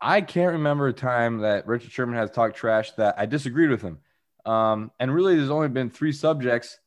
[0.00, 3.82] I can't remember a time that Richard Sherman has talked trash that I disagreed with
[3.82, 3.98] him.
[4.44, 6.78] Um and really there's only been three subjects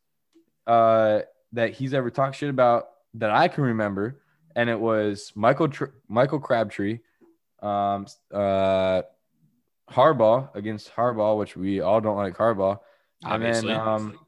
[0.68, 1.22] uh
[1.54, 4.22] that he's ever talked shit about that I can remember.
[4.56, 7.00] And it was Michael Tr- Michael Crabtree,
[7.62, 9.04] um, uh,
[9.90, 12.80] Harbaugh against Harbaugh, which we all don't like Harbaugh,
[13.24, 13.72] Obviously.
[13.72, 14.20] and then um,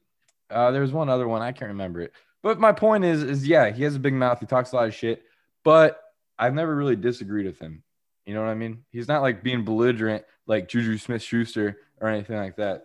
[0.49, 2.11] uh, there was one other one I can't remember it.
[2.41, 4.39] But my point is, is yeah, he has a big mouth.
[4.39, 5.23] He talks a lot of shit,
[5.63, 5.99] but
[6.37, 7.83] I've never really disagreed with him.
[8.25, 8.83] You know what I mean?
[8.91, 12.83] He's not like being belligerent like Juju Smith Schuster or anything like that.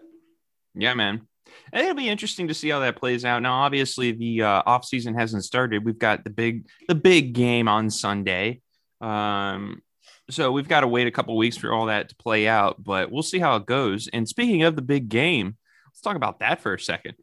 [0.75, 1.27] Yeah, man.
[1.73, 3.43] And it'll be interesting to see how that plays out.
[3.43, 5.85] Now, obviously, the uh, off season hasn't started.
[5.85, 8.61] We've got the big the big game on Sunday.
[9.01, 9.83] Um,
[10.31, 13.11] so we've got to wait a couple weeks for all that to play out, but
[13.11, 14.09] we'll see how it goes.
[14.13, 17.15] And speaking of the big game, let's talk about that for a second.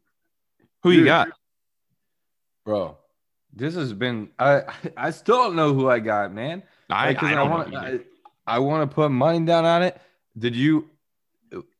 [0.82, 1.28] Who Dude, you got,
[2.64, 2.96] bro?
[3.52, 4.62] This has been I
[4.96, 6.62] I still don't know who I got, man.
[6.90, 8.00] I like, I, I want I,
[8.46, 10.00] I want to put money down on it.
[10.38, 10.90] Did you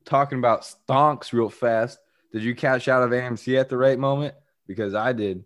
[0.05, 1.99] talking about stonks real fast?
[2.33, 4.35] Did you cash out of AMC at the right moment?
[4.67, 5.45] Because I did.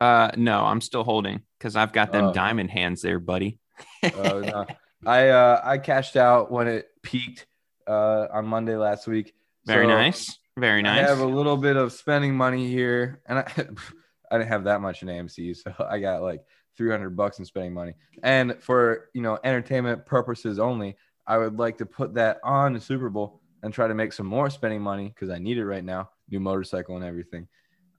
[0.00, 3.58] Uh, no, I'm still holding because I've got them uh, diamond hands there, buddy.
[4.02, 4.66] uh, no.
[5.06, 7.46] I uh, I cashed out when it peaked
[7.86, 9.34] uh, on Monday last week.
[9.66, 10.38] Very so nice.
[10.58, 11.06] Very nice.
[11.06, 13.44] I have a little bit of spending money here, and I
[14.30, 16.42] I didn't have that much in AMC, so I got like
[16.76, 17.94] 300 bucks in spending money.
[18.22, 22.80] And for you know entertainment purposes only, I would like to put that on the
[22.80, 25.84] Super Bowl and try to make some more spending money because I need it right
[25.84, 26.10] now.
[26.30, 27.48] New motorcycle and everything.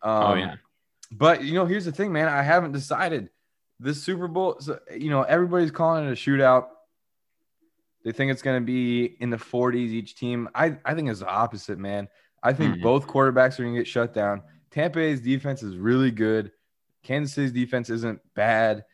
[0.02, 0.56] Um, oh yeah.
[1.12, 2.28] But you know, here's the thing, man.
[2.28, 3.30] I haven't decided.
[3.84, 6.68] This Super Bowl, so, you know, everybody's calling it a shootout.
[8.04, 10.50] They think it's going to be in the 40s each team.
[10.56, 12.08] I, I think it's the opposite, man.
[12.44, 12.84] I think mm-hmm.
[12.84, 14.42] both quarterbacks are going to get shut down.
[14.72, 16.52] Tampa Bay's defense is really good.
[17.04, 18.86] Kansas City's defense isn't bad.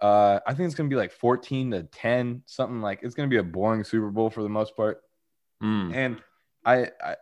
[0.00, 3.28] Uh, I think it's going to be like 14 to 10, something like it's going
[3.28, 5.02] to be a boring Super Bowl for the most part.
[5.62, 5.94] Mm.
[5.94, 6.22] And
[6.64, 7.16] I, I,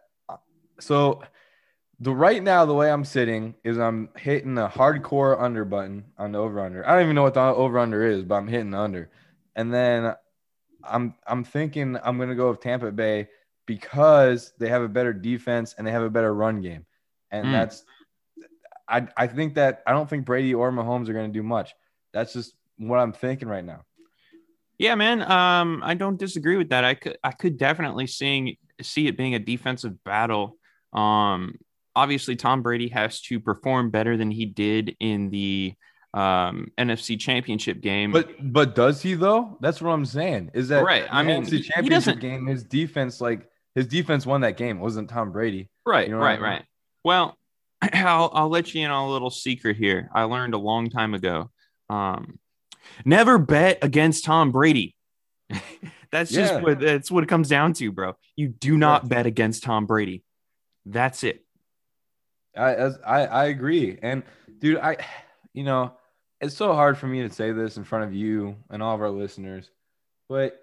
[0.81, 1.23] so
[2.01, 6.33] the right now the way I'm sitting is I'm hitting the hardcore under button on
[6.33, 6.87] the over under.
[6.87, 9.11] I don't even know what the over under is, but I'm hitting the under.
[9.55, 10.15] And then
[10.85, 13.29] I'm I'm thinking I'm gonna go with Tampa Bay
[13.67, 16.87] because they have a better defense and they have a better run game.
[17.31, 17.53] And mm.
[17.53, 17.85] that's
[18.89, 21.75] I I think that I don't think Brady or Mahomes are gonna do much.
[22.13, 23.83] That's just what I'm thinking right now.
[24.79, 25.23] Yeah, man.
[25.23, 26.85] Um, I don't disagree with that.
[26.85, 30.57] I could I could definitely seeing see it being a defensive battle.
[30.93, 31.55] Um,
[31.95, 35.75] obviously Tom Brady has to perform better than he did in the
[36.15, 38.13] um, NFC Championship game.
[38.13, 39.57] But but does he though?
[39.61, 40.51] That's what I'm saying.
[40.55, 41.07] Is that right?
[41.11, 44.79] I mean, NFC Championship game, his defense like his defense won that game.
[44.79, 45.71] It wasn't Tom Brady?
[45.87, 46.43] Right, you know right, I mean?
[46.43, 46.65] right.
[47.05, 47.39] Well,
[47.93, 50.11] I'll I'll let you in on a little secret here.
[50.15, 51.51] I learned a long time ago.
[51.89, 52.39] Um,
[53.05, 54.95] never bet against Tom Brady.
[56.11, 58.15] that's just what that's what it comes down to, bro.
[58.37, 60.23] You do not bet against Tom Brady.
[60.85, 61.45] That's it.
[62.55, 64.23] I as I I agree, and
[64.59, 64.99] dude, I
[65.55, 65.93] you know
[66.43, 69.01] it's so hard for me to say this in front of you and all of
[69.01, 69.71] our listeners,
[70.29, 70.61] but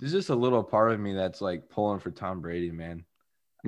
[0.00, 3.04] there's just a little part of me that's like pulling for Tom Brady, man.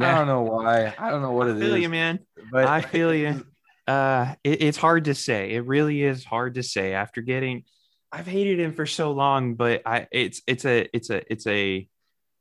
[0.00, 0.94] I don't know why.
[0.98, 1.62] I don't know what it is.
[1.62, 1.82] I feel is.
[1.82, 2.20] you, man.
[2.50, 3.46] But I feel you.
[3.88, 5.50] Uh, it, it's hard to say.
[5.50, 7.64] It really is hard to say after getting.
[8.12, 11.88] I've hated him for so long, but I it's it's a it's a it's a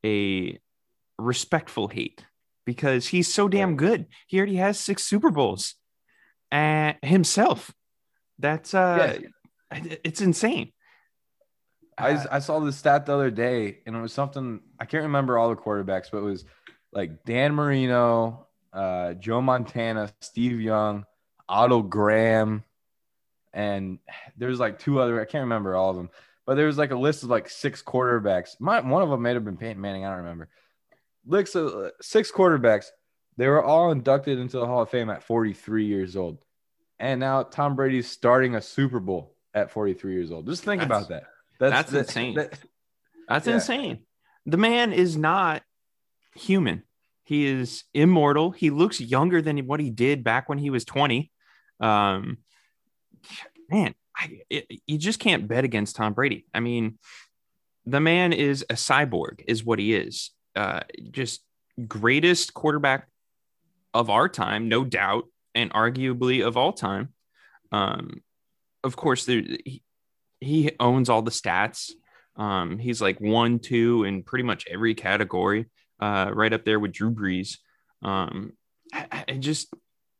[0.05, 0.59] a
[1.17, 2.23] respectful hate
[2.67, 4.05] because he's so damn good.
[4.27, 5.73] He already has six Super Bowls,
[6.51, 7.73] and uh, himself.
[8.39, 9.19] That's uh,
[9.71, 9.95] yeah.
[10.03, 10.71] it's insane.
[11.97, 15.37] I I saw this stat the other day, and it was something I can't remember
[15.37, 16.45] all the quarterbacks, but it was
[16.91, 21.05] like Dan Marino, uh, Joe Montana, Steve Young,
[21.47, 22.63] Otto Graham,
[23.53, 23.99] and
[24.37, 26.09] there's like two other I can't remember all of them,
[26.45, 28.55] but there was like a list of like six quarterbacks.
[28.59, 30.05] My, one of them may have been Peyton Manning.
[30.05, 30.49] I don't remember.
[31.25, 32.85] Looks uh, six quarterbacks.
[33.37, 36.43] They were all inducted into the Hall of Fame at 43 years old,
[36.99, 40.47] and now Tom Brady's starting a Super Bowl at 43 years old.
[40.47, 41.23] Just think that's, about that.
[41.59, 42.35] That's, that's that, insane.
[42.35, 42.59] That,
[43.27, 43.53] that's yeah.
[43.55, 43.99] insane.
[44.45, 45.63] The man is not
[46.35, 46.83] human.
[47.23, 48.51] He is immortal.
[48.51, 51.31] He looks younger than what he did back when he was 20.
[51.79, 52.39] Um,
[53.69, 56.47] man, I, it, you just can't bet against Tom Brady.
[56.53, 56.97] I mean,
[57.85, 60.31] the man is a cyborg, is what he is.
[60.55, 60.81] Uh,
[61.11, 61.41] just
[61.87, 63.07] greatest quarterback
[63.93, 67.13] of our time, no doubt, and arguably of all time.
[67.71, 68.21] Um,
[68.83, 69.83] of course, there, he,
[70.39, 71.91] he owns all the stats.
[72.35, 75.65] Um, he's like one, two in pretty much every category,
[75.99, 77.57] uh, right up there with Drew Brees.
[78.01, 78.53] Um,
[78.93, 79.73] I, I just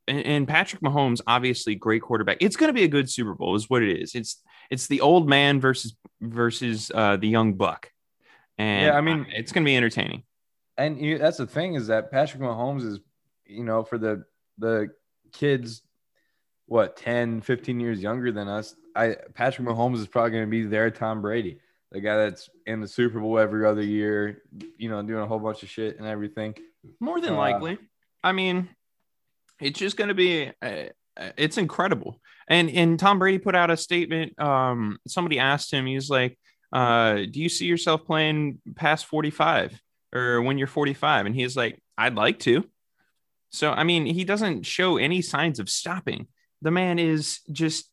[0.08, 2.38] and, and, Patrick Mahomes, obviously great quarterback.
[2.42, 4.16] It's going to be a good Super Bowl, is what it is.
[4.16, 7.90] It's it's the old man versus versus uh, the young buck,
[8.58, 10.24] and yeah, I mean it's going to be entertaining.
[10.78, 13.00] And you, that's the thing is that Patrick Mahomes is,
[13.46, 14.24] you know, for the
[14.58, 14.90] the
[15.32, 15.82] kids,
[16.66, 18.76] what 10, 15 years younger than us.
[18.96, 21.60] I Patrick Mahomes is probably going to be their Tom Brady,
[21.92, 24.44] the guy that's in the Super Bowl every other year,
[24.78, 26.56] you know, doing a whole bunch of shit and everything.
[27.00, 27.78] More than uh, likely.
[28.24, 28.70] I mean,
[29.60, 30.86] it's just going to be uh,
[31.20, 32.22] uh, it's incredible.
[32.48, 34.40] And and Tom Brady put out a statement.
[34.42, 36.38] Um, somebody asked him, he's like,
[36.74, 39.80] uh, "Do you see yourself playing past 45
[40.14, 42.64] or when you're 45?" And he's like, "I'd like to."
[43.52, 46.28] So I mean, he doesn't show any signs of stopping.
[46.62, 47.90] The man is just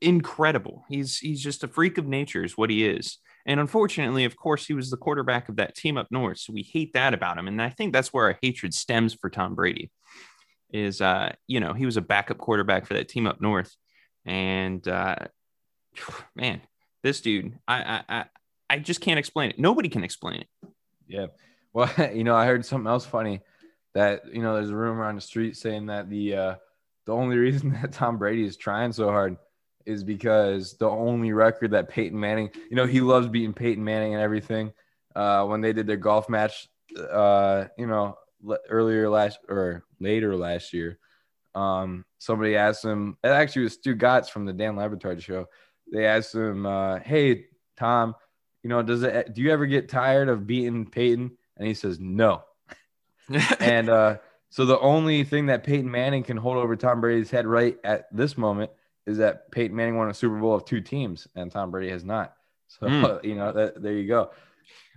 [0.00, 0.84] incredible.
[0.88, 3.18] He's he's just a freak of nature, is what he is.
[3.46, 6.38] And unfortunately, of course, he was the quarterback of that team up north.
[6.38, 7.48] So we hate that about him.
[7.48, 9.90] And I think that's where our hatred stems for Tom Brady
[10.70, 13.74] is uh, you know, he was a backup quarterback for that team up north.
[14.26, 15.16] And uh
[16.34, 16.60] man,
[17.02, 18.24] this dude, I I
[18.70, 19.58] I just can't explain it.
[19.58, 20.48] Nobody can explain it.
[21.06, 21.26] Yeah.
[21.72, 23.40] Well, you know, I heard something else funny
[23.94, 26.54] that, you know, there's a rumor on the street saying that the uh
[27.06, 29.36] the only reason that Tom Brady is trying so hard
[29.86, 34.12] is because the only record that Peyton Manning, you know, he loves beating Peyton Manning
[34.12, 34.72] and everything.
[35.16, 36.68] Uh, when they did their golf match,
[37.10, 38.16] uh, you know,
[38.68, 40.98] earlier last or later last year,
[41.54, 43.16] um, somebody asked him.
[43.24, 45.46] It actually was Stugotz from the Dan Le show.
[45.90, 47.46] They asked him, uh, "Hey
[47.76, 48.14] Tom,
[48.62, 49.34] you know, does it?
[49.34, 52.42] Do you ever get tired of beating Peyton?" And he says, "No."
[53.60, 54.16] and uh,
[54.50, 58.06] so the only thing that Peyton Manning can hold over Tom Brady's head right at
[58.14, 58.70] this moment
[59.06, 62.04] is that Peyton Manning won a Super Bowl of two teams and Tom Brady has
[62.04, 62.34] not.
[62.70, 63.24] So mm.
[63.24, 64.30] you know that there you go.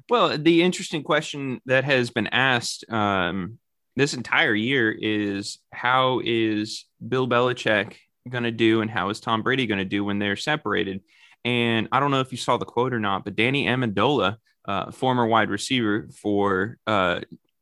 [0.10, 3.60] Well, the interesting question that has been asked um,
[3.96, 7.96] this entire year is how is Bill Belichick
[8.28, 11.00] going to do and how is Tom Brady going to do when they're separated?
[11.46, 14.92] And I don't know if you saw the quote or not, but Danny Amendola, uh,
[14.92, 17.22] former wide receiver for uh,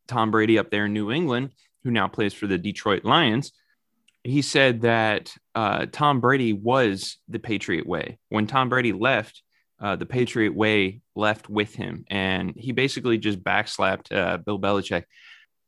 [0.10, 1.52] Tom Brady up there in New England,
[1.84, 3.54] who now plays for the Detroit Lions,
[4.24, 8.20] he said that uh, Tom Brady was the Patriot way.
[8.30, 9.42] When Tom Brady left,
[9.80, 15.04] uh, the Patriot way left with him, and he basically just backslapped uh, Bill Belichick,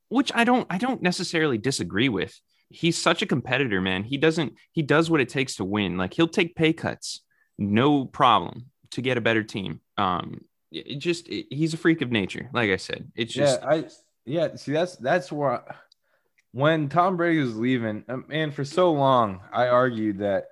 [0.10, 2.38] which I don't I don't necessarily disagree with.
[2.70, 4.04] He's such a competitor, man.
[4.04, 5.98] He doesn't he does what it takes to win.
[5.98, 7.22] Like he'll take pay cuts,
[7.58, 9.80] no problem, to get a better team.
[9.98, 12.50] Um, it just it, he's a freak of nature.
[12.54, 13.86] Like I said, it's just yeah, I
[14.26, 14.56] yeah.
[14.56, 15.76] See, that's that's where I-
[16.54, 20.48] when Tom Brady was leaving, um, and for so long, I argued that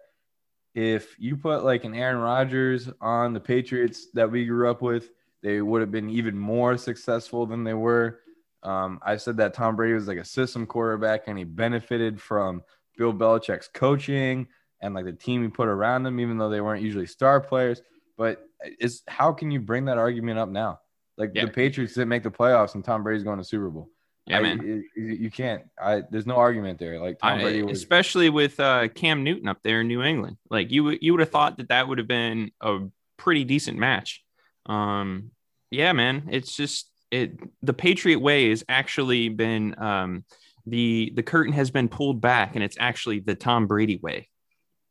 [0.74, 5.10] if you put like an Aaron Rodgers on the Patriots that we grew up with,
[5.42, 8.22] they would have been even more successful than they were.
[8.64, 12.64] Um, I said that Tom Brady was like a system quarterback, and he benefited from
[12.98, 14.48] Bill Belichick's coaching
[14.82, 17.82] and like the team he put around him, even though they weren't usually star players.
[18.18, 18.46] But
[18.80, 20.80] is how can you bring that argument up now?
[21.20, 21.46] Like Yeah.
[21.46, 23.92] the Patriots didn't make the playoffs, and Tom Brady's going to Super Bowl.
[24.26, 24.84] yeah, I- man.
[24.96, 25.64] it- you can't.
[25.80, 27.00] I there's no argument there.
[27.00, 27.78] Like Tom I- Brady was.
[27.78, 30.38] especially with uh, Cam Newton up there in New England.
[30.50, 32.80] Like you, you would have thought that that would have been a
[33.18, 34.24] pretty decent match.
[34.66, 35.32] Um,
[35.72, 37.40] yeah, man, it's just it.
[37.64, 40.24] The Patriot way has actually been um,
[40.66, 44.30] the the curtain has been pulled back, and it's actually the Tom Brady way.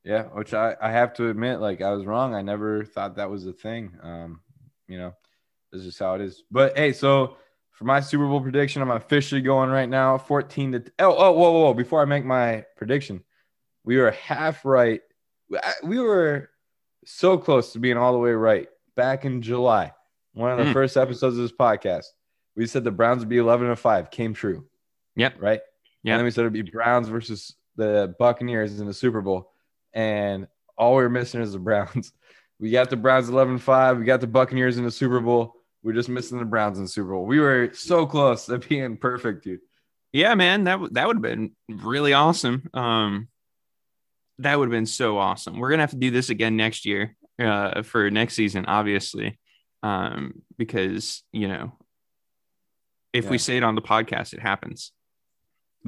[0.04, 2.34] Yeah, which I, I have to admit, like I was wrong.
[2.34, 3.92] I never thought that was a thing.
[4.02, 4.40] Um,
[4.88, 5.14] you know,
[5.72, 6.42] this is how it is.
[6.50, 7.36] But hey, so
[7.70, 11.52] for my Super Bowl prediction, I'm officially going right now, 14 to oh oh whoa
[11.52, 11.74] whoa, whoa.
[11.74, 13.22] before I make my prediction,
[13.84, 15.00] we were half right.
[15.82, 16.50] We were
[17.04, 19.92] so close to being all the way right back in July.
[20.34, 20.72] One of the Mm.
[20.72, 22.04] first episodes of this podcast.
[22.54, 24.66] We said the Browns would be 11 and 5, came true.
[25.16, 25.36] Yep.
[25.40, 25.60] Right.
[26.02, 26.14] Yeah.
[26.14, 29.52] And then we said it'd be Browns versus the Buccaneers in the Super Bowl.
[29.94, 32.12] And all we are missing is the Browns.
[32.60, 33.98] We got the Browns 11 5.
[33.98, 35.54] We got the Buccaneers in the Super Bowl.
[35.88, 37.24] We're just missing the Browns in the Super Bowl.
[37.24, 39.60] We were so close to being perfect, dude.
[40.12, 42.68] Yeah, man, that would that would have been really awesome.
[42.74, 43.28] Um,
[44.40, 45.58] that would have been so awesome.
[45.58, 49.38] We're gonna have to do this again next year, uh, for next season, obviously,
[49.82, 51.72] um, because you know,
[53.14, 54.92] if we say it on the podcast, it happens.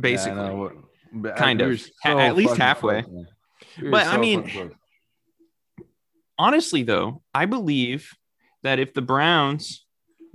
[0.00, 0.70] Basically,
[1.12, 1.68] Yeah, Kind of.
[1.72, 3.02] were Ha- at least halfway.
[3.02, 3.26] close, man.
[3.76, 4.72] We were But, I mean-
[6.38, 8.14] honestly, though, I believe
[8.62, 9.84] that if the Browns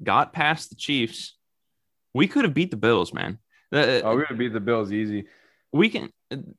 [0.04, 1.38] got past the Chiefs,
[2.14, 3.40] we could have beat the Bills, man.
[3.72, 5.26] The- oh, we're gonna beat the Bills easy.
[5.74, 6.10] we can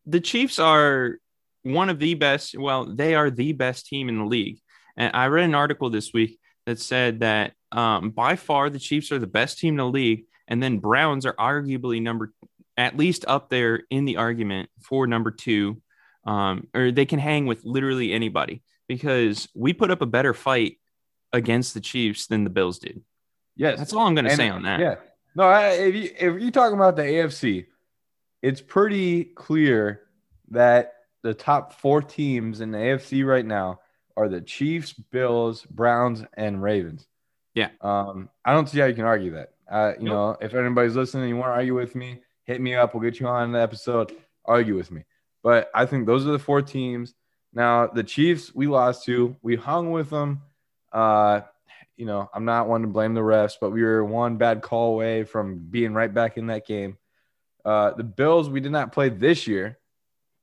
[0.05, 1.19] the chiefs are
[1.63, 4.59] one of the best well they are the best team in the league
[4.97, 9.11] and i read an article this week that said that um, by far the chiefs
[9.11, 12.33] are the best team in the league and then browns are arguably number
[12.77, 15.81] at least up there in the argument for number two
[16.27, 20.79] um, or they can hang with literally anybody because we put up a better fight
[21.33, 23.01] against the chiefs than the bills did
[23.57, 24.95] Yes, that's all i'm going to say on that Yeah.
[25.35, 27.67] No, I, if you if you're talking about the AFC,
[28.43, 30.01] it's pretty clear
[30.51, 33.81] that the top four teams in the AFC right now
[34.17, 37.07] are the Chiefs, Bills, Browns, and Ravens.
[37.55, 37.69] Yeah.
[37.83, 39.51] Um, I don't see how you can argue that.
[39.71, 40.41] Uh, you Nope.
[40.41, 42.95] know, if anybody's listening, you want to argue with me, hit me up.
[42.95, 44.13] We'll get you on the episode.
[44.47, 45.05] Argue with me.
[45.43, 47.13] But I think those are the four teams.
[47.53, 49.37] Now the Chiefs, we lost to.
[49.43, 50.41] We hung with them.
[50.93, 51.43] Uh,
[51.97, 54.95] you know, I'm not one to blame the refs, but we were one bad call
[54.95, 56.99] away from being right back in that game.
[57.65, 59.79] Uh, the Bills, we did not play this year,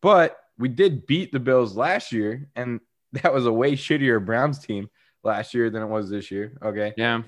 [0.02, 2.80] but we did beat the Bills last year, and
[3.13, 4.89] that was a way shittier Browns team
[5.24, 6.58] last year than it was this year.
[6.62, 6.94] Okay.
[6.98, 7.22] yeah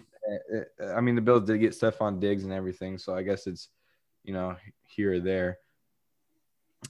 [0.53, 3.69] Uh, I mean, the Bills did get Stefon Diggs and everything, so I guess it's,
[4.23, 4.55] you know,
[4.87, 5.59] here or there.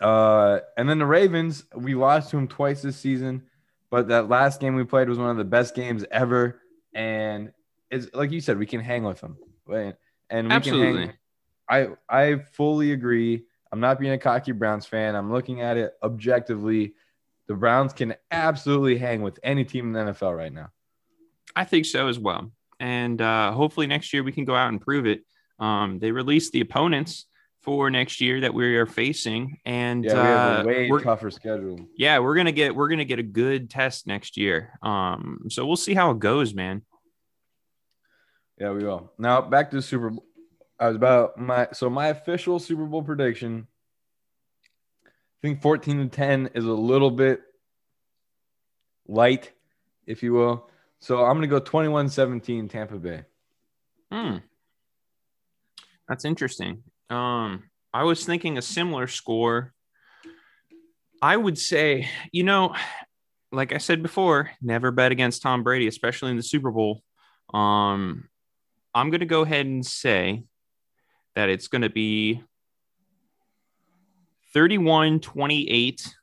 [0.01, 3.43] Uh, and then the Ravens, we lost to them twice this season,
[3.89, 6.61] but that last game we played was one of the best games ever.
[6.95, 7.51] And
[7.91, 9.95] it's like you said, we can hang with them, Right?
[10.31, 11.13] and we can absolutely hang.
[11.69, 13.43] I I fully agree.
[13.71, 15.15] I'm not being a cocky Browns fan.
[15.15, 16.93] I'm looking at it objectively.
[17.47, 20.69] The Browns can absolutely hang with any team in the NFL right now.
[21.55, 22.51] I think so as well.
[22.79, 25.21] And uh, hopefully next year we can go out and prove it.
[25.59, 27.25] Um, they released the opponents
[27.65, 31.01] for next year that we are facing, and Yeah, we have uh, a way we're,
[31.01, 31.79] tougher schedule.
[31.97, 34.77] yeah, we're gonna get we're gonna get a good test next year.
[34.83, 36.83] Um, so we'll see how it goes, man.
[38.59, 39.11] Yeah, we will.
[39.17, 40.25] Now back to the Super Bowl.
[40.79, 43.67] I was about my so my official Super Bowl prediction.
[45.05, 47.41] I think 14 to 10 is a little bit
[49.07, 49.51] light,
[50.05, 50.69] if you will.
[50.99, 53.23] So I'm gonna go 21-17 Tampa Bay.
[54.11, 54.37] Hmm.
[56.07, 56.83] That's interesting.
[57.09, 59.73] Um, I was thinking a similar score.
[61.21, 62.75] I would say, you know,
[63.51, 67.01] like I said before, never bet against Tom Brady, especially in the Super Bowl.
[67.53, 68.27] Um,
[68.93, 70.43] I'm going to go ahead and say
[71.35, 72.43] that it's going to be
[74.53, 76.15] 31 28.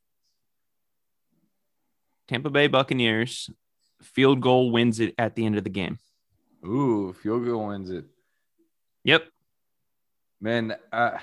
[2.28, 3.50] Tampa Bay Buccaneers
[4.02, 5.98] field goal wins it at the end of the game.
[6.64, 8.04] Ooh, field goal wins it.
[9.04, 9.24] Yep.
[10.42, 11.18] Man, uh,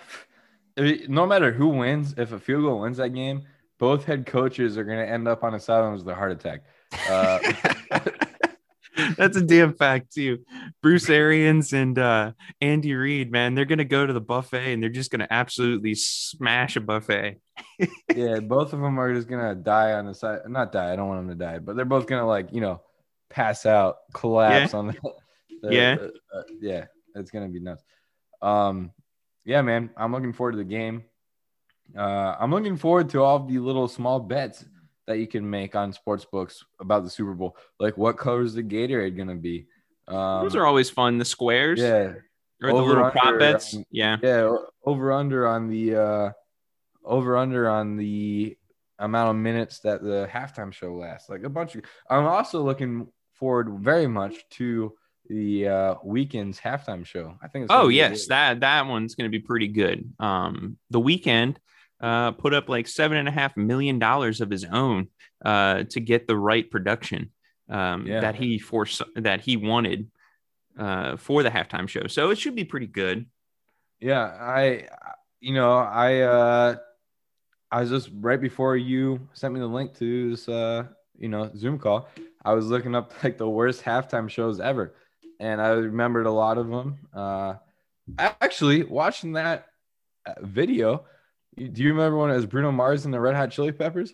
[0.78, 3.44] no matter who wins, if a field goal wins that game,
[3.78, 6.62] both head coaches are gonna end up on a sideline with a heart attack.
[7.10, 7.40] Uh,
[9.18, 10.40] That's a damn fact too.
[10.82, 14.90] Bruce Arians and uh, Andy Reid, man, they're gonna go to the buffet and they're
[14.90, 17.40] just gonna absolutely smash a buffet.
[18.16, 20.40] yeah, both of them are just gonna die on the side.
[20.48, 20.92] Not die.
[20.92, 22.82] I don't want them to die, but they're both gonna like you know
[23.30, 24.80] pass out, collapse Yeah.
[24.80, 24.94] on the.
[25.62, 25.96] the- Yeah.
[25.96, 27.84] the- uh, yeah, it's gonna be nuts.
[28.42, 28.92] Um,
[29.50, 31.04] yeah, man, I'm looking forward to the game.
[31.98, 34.64] Uh, I'm looking forward to all the little small bets
[35.08, 37.58] that you can make on sports books about the Super Bowl.
[37.80, 39.66] Like, what color is the Gatorade gonna be?
[40.08, 41.18] Um, Those are always fun.
[41.18, 42.14] The squares, yeah,
[42.62, 43.74] or the little prop bets.
[43.74, 46.30] um, yeah, yeah, over under on the uh
[47.04, 48.56] over under on the
[49.00, 51.28] amount of minutes that the halftime show lasts.
[51.28, 54.94] Like a bunch of I'm also looking forward very much to
[55.30, 57.36] the uh Weeknd's halftime show.
[57.42, 60.12] I think it's Oh yes, that that one's going to be pretty good.
[60.20, 61.58] Um, the Weeknd
[62.02, 65.08] uh, put up like seven and a half million dollars of his own
[65.46, 67.32] uh, to get the right production
[67.70, 68.22] um, Yeah.
[68.22, 70.10] that he for that he wanted
[70.78, 72.08] uh, for the halftime show.
[72.08, 73.26] So it should be pretty good.
[74.00, 74.88] Yeah, I
[75.42, 76.76] you know, I uh
[77.72, 80.86] I was just right before you sent me the link to this uh
[81.18, 82.08] you know Zoom call,
[82.44, 84.96] I was looking up like the worst halftime shows ever.
[85.40, 87.00] And I remembered a lot of them.
[87.14, 87.56] Uh
[88.18, 89.68] actually watching that
[90.26, 91.06] uh, video,
[91.56, 94.14] do you remember when it was Bruno Mars and the Red Hot Chili Peppers?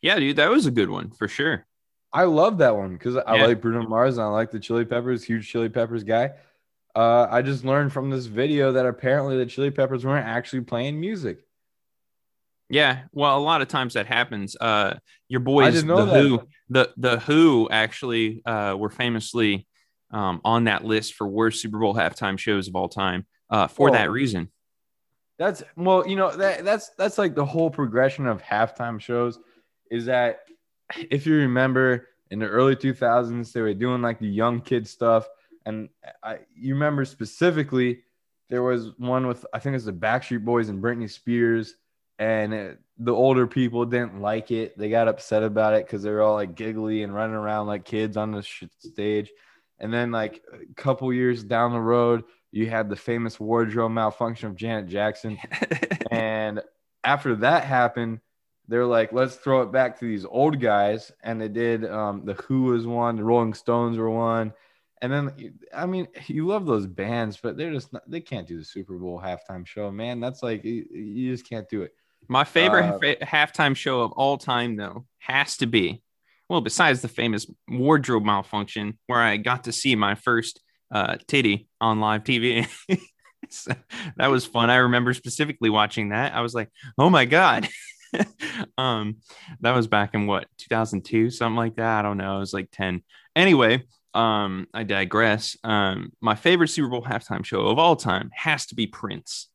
[0.00, 1.66] Yeah, dude, that was a good one for sure.
[2.12, 3.46] I love that one because I Yeah.
[3.46, 6.32] like Bruno Mars and I like the Chili Peppers, huge Chili Peppers guy.
[6.94, 11.00] Uh, I just learned from this video that apparently the Chili Peppers weren't actually playing
[11.00, 11.44] music.
[12.68, 14.56] Yeah, well, a lot of times that happens.
[14.60, 14.98] Uh,
[15.28, 16.20] your boys, the that.
[16.20, 19.66] Who, the the Who actually uh, were famously
[20.12, 23.88] um, on that list for worst Super Bowl halftime shows of all time uh, for
[23.88, 23.96] Whoa.
[23.96, 24.50] that reason.
[25.38, 29.38] That's well, you know that that's that's like the whole progression of halftime shows.
[29.90, 30.40] Is that
[31.10, 35.28] if you remember in the early 2000s they were doing like the young kid stuff,
[35.66, 35.88] and
[36.22, 38.02] I you remember specifically
[38.50, 41.74] there was one with I think it was the Backstreet Boys and Britney Spears,
[42.18, 44.76] and it, the older people didn't like it.
[44.78, 47.84] They got upset about it because they were all like giggly and running around like
[47.84, 49.30] kids on the sh- stage.
[49.82, 54.48] And then like a couple years down the road, you had the famous wardrobe malfunction
[54.48, 55.38] of Janet Jackson.
[56.10, 56.60] And
[57.04, 58.20] after that happened,
[58.68, 61.10] they're like, let's throw it back to these old guys.
[61.22, 61.86] And they did.
[61.86, 64.52] Um, the Who was one, the Rolling Stones were one.
[65.00, 68.58] And then, I mean, you love those bands, but they're just not, they can't do
[68.58, 70.20] the Super Bowl halftime show, man.
[70.20, 71.92] That's like, you, you just can't do it.
[72.28, 72.84] My favorite
[73.20, 76.02] Uh, halftime show of all time, though, has to be
[76.52, 80.60] well, besides the famous wardrobe malfunction, where I got to see my first
[80.94, 82.68] uh, titty on live TV.
[83.48, 83.72] So
[84.16, 84.70] that was fun.
[84.70, 86.32] I remember specifically watching that.
[86.32, 87.68] I was like, "Oh my god!"
[88.78, 89.16] um,
[89.60, 91.98] that was back in what 2002, something like that.
[91.98, 92.36] I don't know.
[92.36, 93.02] It was like 10.
[93.34, 93.82] Anyway,
[94.14, 95.56] um, I digress.
[95.64, 99.48] Um, my favorite Super Bowl halftime show of all time has to be Prince.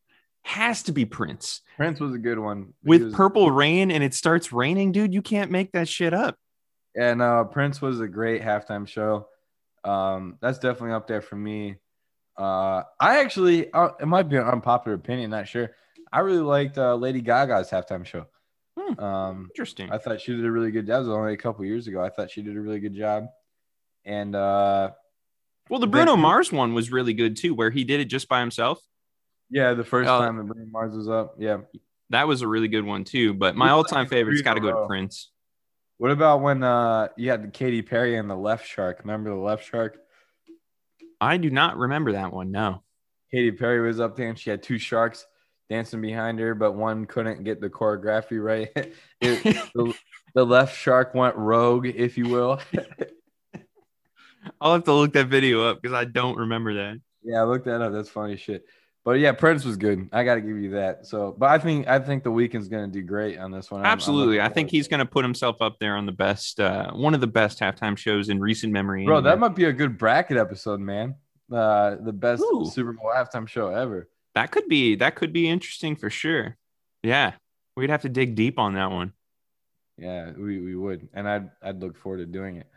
[0.43, 2.73] Has to be Prince Prince was a good one.
[2.83, 5.13] With was- purple rain and it starts raining, dude.
[5.13, 6.35] You can't make that shit up.
[6.99, 9.27] And uh, Prince was a great halftime show.
[9.83, 11.75] Um, that's definitely up there for me.
[12.37, 15.71] Uh, I actually, uh, it might be an unpopular opinion, not sure.
[16.11, 18.25] I really liked uh, Lady Gaga's halftime show.
[18.79, 18.99] Hmm.
[19.03, 19.91] Um, Interesting.
[19.91, 20.87] I thought she did a really good job.
[20.87, 22.03] That was only a couple years ago.
[22.03, 23.25] I thought she did a really good job.
[24.05, 24.91] And uh,
[25.69, 26.15] Well, the Bruno.
[26.15, 28.81] Mars one was really good too, where he did it just by himself.
[29.49, 30.19] yeah, the first Oh.
[30.19, 31.35] time that Bruno Mars was up.
[31.39, 31.57] Yeah.
[32.11, 33.33] That was a really good one too.
[33.33, 34.87] But my all-time favorite's got to go to.
[34.87, 35.29] Prince.
[35.97, 38.99] What about when uh, you had the Katy Perry and the Left Shark?
[38.99, 39.97] Remember the Left Shark?
[41.19, 42.51] I do not remember that one.
[42.51, 42.83] No.
[43.31, 45.25] Katy Perry was up there and she had two sharks
[45.69, 48.69] dancing behind her, but one couldn't get the choreography right.
[49.21, 49.43] It-
[49.73, 49.93] the,
[50.35, 52.61] the left shark went rogue, if you will.
[54.61, 57.01] I'll have to look that video up because I don't remember that.
[57.23, 57.91] yeah, look that up.
[57.91, 58.65] That's funny shit.
[59.07, 60.09] But yeah, Prince was good.
[60.11, 61.05] I got to give you that.
[61.05, 63.85] So, but I think I think the Weeknd's gonna do great on this one.
[63.85, 64.41] Absolutely.
[64.41, 67.21] I think he's going to put himself up there on the best, uh, one of
[67.21, 69.05] the best halftime shows in recent memory.
[69.05, 69.21] bro.
[69.21, 71.15] That might be a good bracket episode, man.
[71.49, 72.69] Uh, the best Ooh.
[72.69, 74.09] Super Bowl halftime show ever.
[74.35, 76.57] that could be that could be interesting for sure.
[77.01, 77.31] Yeah,
[77.77, 79.13] we'd have to dig deep on that one.
[79.97, 82.67] Yeah, we, we would, and I'd I'd look forward to doing it.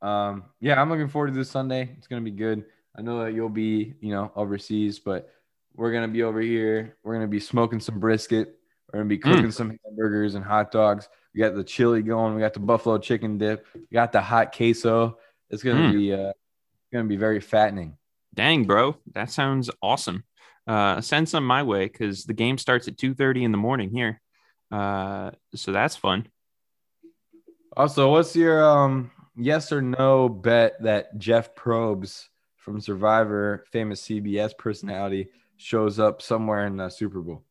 [0.00, 1.90] Um, yeah, I'm looking forward to this Sunday.
[1.98, 2.64] It's gonna be good.
[2.98, 5.28] I know that you'll be, you know, overseas, but
[5.76, 6.96] we're gonna be over here.
[7.02, 8.58] We're gonna be smoking some brisket.
[8.92, 11.08] We're gonna be cooking some hamburgers and hot dogs.
[11.34, 12.34] We got the chili going.
[12.34, 13.66] We got the buffalo chicken dip.
[13.74, 15.18] We got the hot queso.
[15.50, 15.92] It's gonna Mm.
[15.92, 16.32] be uh,
[16.92, 17.96] gonna be very fattening.
[18.34, 20.24] Dang, bro, that sounds awesome.
[20.66, 23.90] Uh, send some my way because the game starts at two thirty in the morning
[23.90, 24.20] here.
[24.70, 26.26] Uh, so that's fun.
[27.76, 34.56] Also, what's your um, yes or no bet that Jeff Probst from Survivor, famous CBS
[34.56, 37.44] personality, shows up somewhere in the Super Bowl?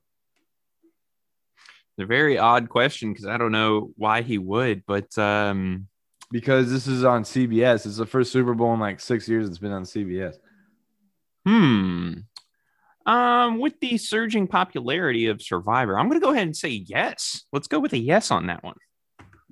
[1.98, 5.88] It's a very odd question because I don't know why he would, but um,
[6.32, 7.86] Because this is on CBS.
[7.86, 10.36] It's the first Super Bowl in like six years it's been on CBS.
[11.46, 12.14] hmm.
[13.06, 17.46] Um, with the surging popularity of Survivor, I'm going to go ahead and say yes.
[17.54, 18.78] Let's go with a yes on that one.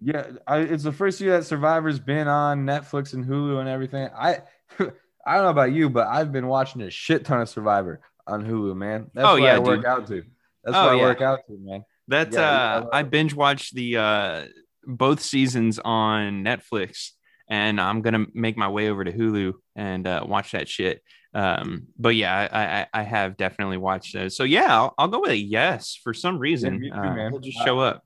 [0.01, 4.09] Yeah, I, it's the first year that Survivor's been on Netflix and Hulu and everything.
[4.17, 4.39] I
[4.79, 8.45] I don't know about you, but I've been watching a shit ton of Survivor on
[8.45, 9.09] Hulu, man.
[9.13, 9.85] That's Oh, what yeah, I work dude.
[9.85, 10.23] out to.
[10.63, 11.01] That's Oh, what I yeah.
[11.03, 11.83] work out to, man.
[12.07, 14.45] That Yeah, uh, I binge watched the uh,
[14.85, 17.11] both seasons on Netflix,
[17.49, 21.01] and I'm gonna make my way over to Hulu and uh, watch that shit.
[21.33, 24.35] Um, but yeah, I, I I have definitely watched those.
[24.37, 26.79] So yeah, I'll, I'll go with a yes for some reason.
[26.79, 27.31] me too, uh, man.
[27.31, 28.03] He'll just show up.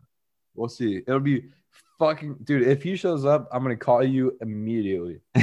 [0.56, 0.98] We'll see.
[1.08, 1.44] It'll be
[2.00, 2.68] fucking dude.
[2.68, 5.20] If he shows up, I'm gonna call you immediately.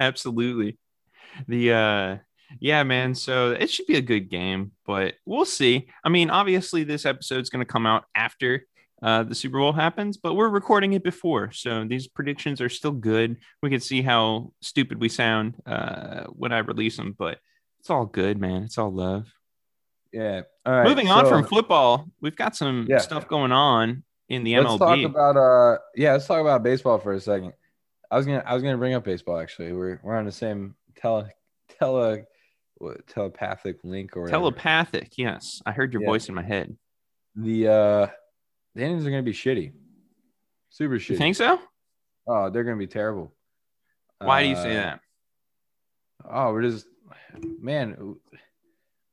[0.00, 0.78] Absolutely.
[1.48, 2.16] The uh
[2.60, 3.14] yeah, man.
[3.14, 5.88] So it should be a good game, but we'll see.
[6.04, 8.66] I mean, obviously this episode's going to come out after
[9.02, 11.50] uh the Super Bowl happens, but we're recording it before.
[11.52, 13.36] So these predictions are still good.
[13.62, 17.38] We can see how stupid we sound uh when I release them, but
[17.80, 18.62] it's all good, man.
[18.62, 19.26] It's all love.
[20.12, 20.42] Yeah.
[20.64, 20.88] All right.
[20.88, 22.98] Moving on so from football, we've got some Yeah.
[22.98, 24.78] stuff going on in the let's MLB.
[24.78, 27.52] talk about uh yeah, let's talk about baseball for a second.
[28.10, 29.72] I was gonna I was gonna bring up baseball actually.
[29.72, 31.28] We're we're on the same tele
[31.78, 32.24] tele
[32.78, 34.38] what, telepathic link or whatever.
[34.38, 35.62] Telepathic, yes.
[35.64, 36.08] I heard your Yeah.
[36.08, 36.76] voice in my head.
[37.36, 38.06] the uh
[38.74, 39.72] the Indians are gonna be shitty.
[40.70, 41.10] Super shitty.
[41.10, 41.58] You think so?
[42.26, 43.32] Oh, they're gonna be terrible.
[44.18, 45.00] Why do you say Uh, that?
[46.28, 46.86] Oh, we're just
[47.60, 48.16] man.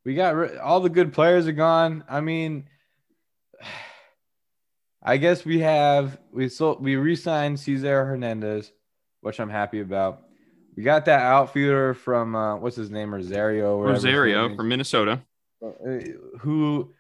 [0.06, 2.04] We got all the good players are gone.
[2.10, 2.68] I mean,
[5.04, 8.72] I guess we have we sold we re-signed Cesar Hernandez,
[9.22, 10.22] which I'm happy about.
[10.76, 13.80] We got that outfielder from uh, what's his name Rosario.
[13.82, 15.22] Rosario from Minnesota.
[15.64, 15.68] uh,
[16.40, 16.94] who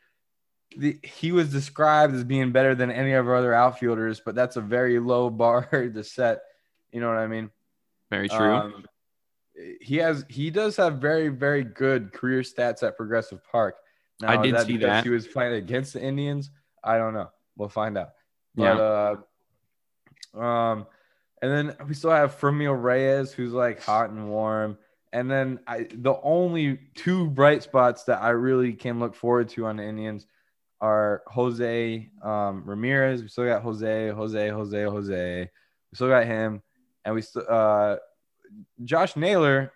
[0.77, 4.55] the he was described as being better than any of our other outfielders, but that's
[4.55, 6.41] a very low bar to set.
[6.91, 7.49] You know what I mean?
[8.09, 8.53] Very true.
[8.53, 8.85] Um,
[9.79, 13.75] he has he does have very very good career stats at Progressive Park.
[14.23, 15.03] I is did see that.
[15.03, 16.51] He was playing against the Indians.
[16.83, 17.29] I don't know.
[17.55, 18.09] We'll find out.
[18.55, 18.75] Yeah.
[18.75, 19.19] But
[20.39, 20.87] uh, um,
[21.41, 24.77] and then we still have Franmil Reyes, who's like hot and warm.
[25.13, 29.65] And then I the only two bright spots that I really can look forward to
[29.65, 30.25] on the Indians
[30.79, 33.21] are Jose um, Ramirez.
[33.21, 35.41] We still got Jose, Jose, Jose, Jose.
[35.41, 36.61] We still got him,
[37.03, 37.97] and we still uh,
[38.85, 39.73] Josh Naylor,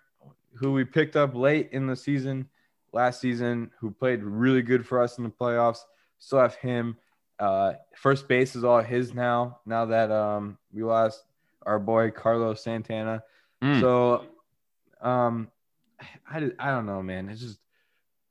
[0.54, 2.48] who we picked up late in the season
[2.96, 5.80] last season, who played really good for us in the playoffs.
[6.18, 6.96] Still have him.
[7.38, 9.60] Uh, first base is all his now.
[9.66, 11.22] Now that um, we lost
[11.66, 13.22] our boy Carlos Santana,
[13.62, 13.80] Mm.
[13.80, 14.24] so
[15.00, 15.48] um,
[16.28, 17.28] I I don't know, man.
[17.28, 17.58] It's just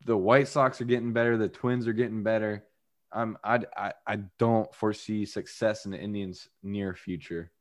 [0.06, 1.38] the White Sox are getting better.
[1.38, 2.64] The Twins are getting better.
[3.12, 7.52] Um, I I, I don't foresee success in the Indians' near future.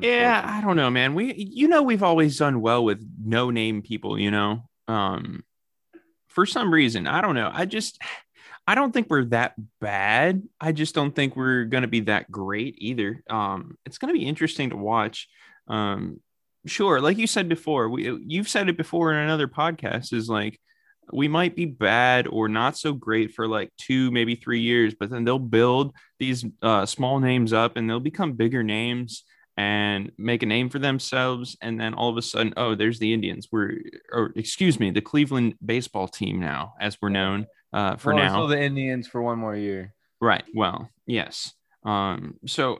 [0.00, 0.42] yeah.
[0.44, 1.14] I don't know, man.
[1.14, 4.68] We you know we've always done well with no name people, you know.
[4.88, 5.44] Um
[6.28, 7.50] for some reason, I don't know.
[7.52, 8.00] I just
[8.66, 10.42] I don't think we're that bad.
[10.60, 13.22] I just don't think we're going to be that great either.
[13.28, 15.28] Um it's going to be interesting to watch.
[15.68, 16.20] Um
[16.66, 20.60] sure, like you said before, we you've said it before in another podcast is like
[21.12, 25.10] we might be bad or not so great for like two, maybe three years, but
[25.10, 29.24] then they'll build these uh, small names up and they'll become bigger names
[29.56, 31.56] and make a name for themselves.
[31.60, 33.48] And then all of a sudden, oh, there's the Indians.
[33.50, 33.78] We're,
[34.12, 38.30] or excuse me, the Cleveland baseball team now, as we're known uh, for Well, now.
[38.32, 39.94] still the Indians for one more year.
[40.20, 40.44] Right.
[40.54, 41.52] Well, yes.
[41.84, 42.78] Um, so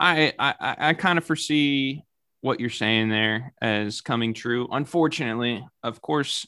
[0.00, 2.04] I I I- kind of foresee
[2.40, 4.68] what you're saying there as coming true.
[4.70, 6.46] Unfortunately, of course,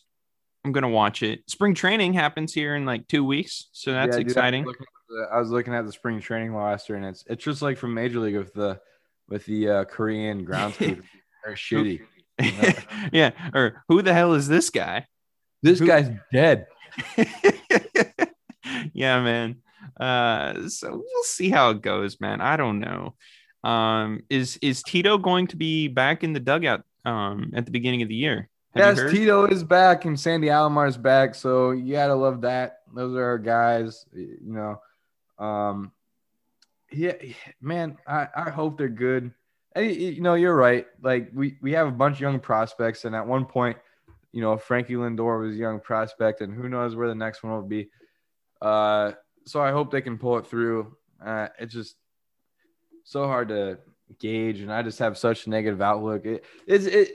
[0.64, 1.40] I'm gonna watch it.
[1.50, 4.62] Spring training happens here in like two weeks, so that's Yeah, dude, exciting.
[4.62, 7.24] I was, looking at the, I was looking at the spring training roster, and it's
[7.28, 8.78] it's just like from Major League with the
[9.28, 10.98] with the uh, Korean ground crew.
[11.44, 12.02] They're shitty.
[13.12, 13.30] yeah.
[13.54, 15.06] Or who the hell is this guy?
[15.62, 16.66] This Who- guy's dead.
[18.92, 19.56] yeah, man.
[19.98, 22.40] Uh, so we'll see how it goes, man.
[22.40, 23.14] I don't know.
[23.62, 28.02] Um, is is Tito going to be back in the dugout um at the beginning
[28.02, 28.48] of the year?
[28.74, 29.10] Have yes.
[29.10, 32.78] Tito is back and Sandy Alomar is back, so you gotta love that.
[32.94, 34.80] Those are our guys, you know.
[35.44, 35.92] Um,
[36.92, 37.14] yeah,
[37.60, 39.32] man, I, I hope they're good.
[39.74, 40.86] And, you know, you're right.
[41.02, 43.76] Like we we have a bunch of young prospects, and at one point,
[44.32, 47.52] you know, Frankie Lindor was a young prospect, and who knows where the next one
[47.52, 47.88] will be.
[48.62, 49.12] Uh,
[49.46, 50.96] so I hope they can pull it through.
[51.24, 51.96] Uh, it's just
[53.04, 53.78] so hard to
[54.18, 56.26] Gauge, and I just have such a negative outlook.
[56.26, 57.10] It, it's it,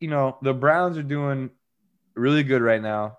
[0.00, 1.50] you know, the Browns are doing
[2.14, 3.18] really good right now,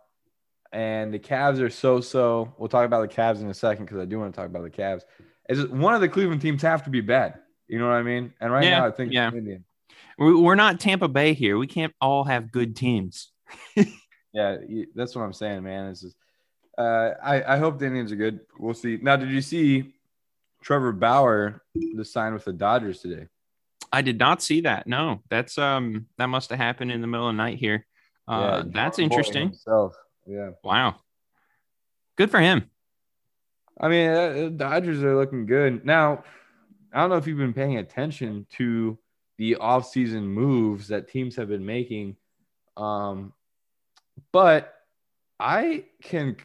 [0.72, 2.54] and the Cavs are so so.
[2.58, 4.64] We'll talk about the Cavs in a second because I do want to talk about
[4.64, 5.02] the Cavs.
[5.50, 7.40] Just, one of the Cleveland teams have to be bad.
[7.68, 8.34] You know what I mean?
[8.40, 9.32] And right Yeah, now, I think yeah.
[9.32, 9.64] Indian.
[10.18, 11.58] We- We're not Tampa Bay here.
[11.58, 13.32] We can't all have good teams.
[14.36, 14.58] Yeah,
[14.96, 15.90] that's what I'm saying, man.
[15.90, 16.16] This is.
[16.76, 18.40] uh, I I hope the Indians are good.
[18.58, 18.98] We'll see.
[19.00, 19.94] Now, did you see
[20.64, 21.62] Trevor Bauer
[21.96, 23.28] the sign with the Dodgers today?
[23.92, 24.88] I did not see that.
[24.88, 27.86] No, that's um that must have happened in the middle of the night here.
[28.28, 29.50] Uh, Yeah, that's interesting.
[29.50, 29.94] himself.
[30.26, 30.50] Yeah.
[30.64, 30.96] Wow,
[32.16, 32.72] good for him.
[33.80, 35.86] I mean, uh, Dodgers are looking good.
[35.86, 36.24] Now,
[36.92, 38.98] I don't know if you've been paying attention to
[39.44, 42.16] the offseason moves that teams have been making.
[42.78, 43.34] Um,
[44.32, 44.74] but
[45.38, 46.38] I can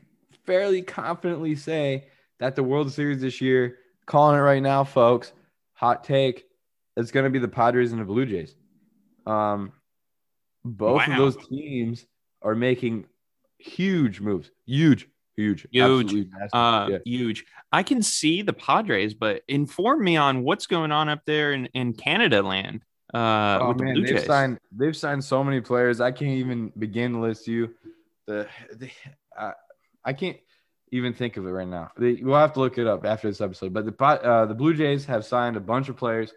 [0.44, 2.08] fairly confidently say
[2.40, 5.32] that the World Series this year, calling it right now, folks,
[5.74, 6.46] hot take,
[6.96, 8.56] it's going to be the Padres and the Blue Jays.
[9.26, 9.70] Um,
[10.64, 12.04] both of those teams
[12.42, 13.06] are making
[13.58, 14.50] huge moves.
[14.66, 16.26] Huge, huge, Huge.
[16.52, 16.98] Uh, Yeah.
[17.04, 17.44] huge.
[17.70, 21.66] I can see the Padres, but inform me on what's going on up there in,
[21.74, 22.82] in Canada land.
[23.14, 24.26] Uh, oh the man, Blue they've Jays.
[24.26, 26.00] signed they've signed so many players.
[26.00, 27.74] I can't even begin to list you.
[28.26, 28.46] The,
[28.76, 28.90] the
[29.38, 29.52] I,
[30.04, 30.36] I can't
[30.92, 31.90] even think of it right now.
[31.96, 33.72] They, we'll have to look it up after this episode.
[33.72, 36.32] But the uh, the Blue Jays have signed a bunch of players,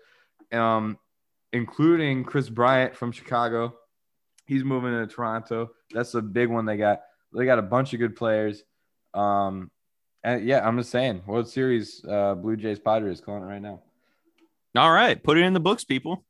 [0.52, 0.98] um,
[1.52, 3.76] including Kris Bryant from Chicago.
[4.46, 5.72] He's moving to Toronto.
[5.92, 7.02] That's a big one they got.
[7.34, 8.64] They got a bunch of good players.
[9.14, 9.72] Um,
[10.24, 13.82] and yeah, I'm just saying, World Series, uh, Blue Jays Padres calling it right now.
[14.76, 16.24] All right, put it in the books, people.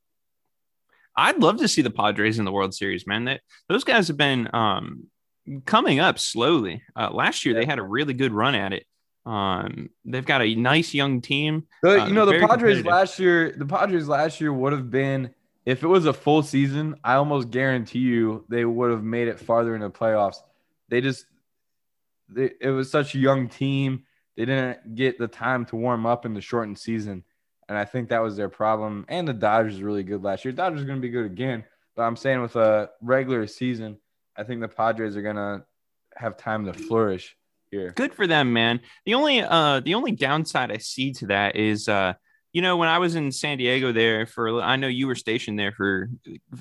[1.15, 3.25] I'd love to see the Padres in the World Series, man.
[3.25, 5.07] That those guys have been um,
[5.65, 6.83] coming up slowly.
[6.95, 8.85] Uh, last year they had a really good run at it.
[9.25, 11.67] Um, they've got a nice young team.
[11.83, 15.33] The, Uh, you know, the Padres last year, the Padres last year would have been,
[15.65, 19.39] if it was a full season, I almost guarantee you they would have made it
[19.39, 20.37] farther in the playoffs.
[20.89, 21.25] They just,
[22.29, 24.05] they, it was such a young team.
[24.37, 27.23] They didn't get the time to warm up in the shortened season.
[27.71, 29.05] And I think that was their problem.
[29.07, 30.51] And the Dodgers really good last year.
[30.51, 31.63] Dodgers going to be good again.
[31.95, 33.97] But I'm saying with a regular season,
[34.35, 35.63] I think the Padres are going to
[36.17, 37.33] have time to flourish
[37.69, 37.93] here.
[37.95, 38.81] Good for them, man.
[39.05, 42.15] The only uh the only downside I see to that is uh
[42.51, 45.57] you know when I was in San Diego there for I know you were stationed
[45.57, 46.09] there for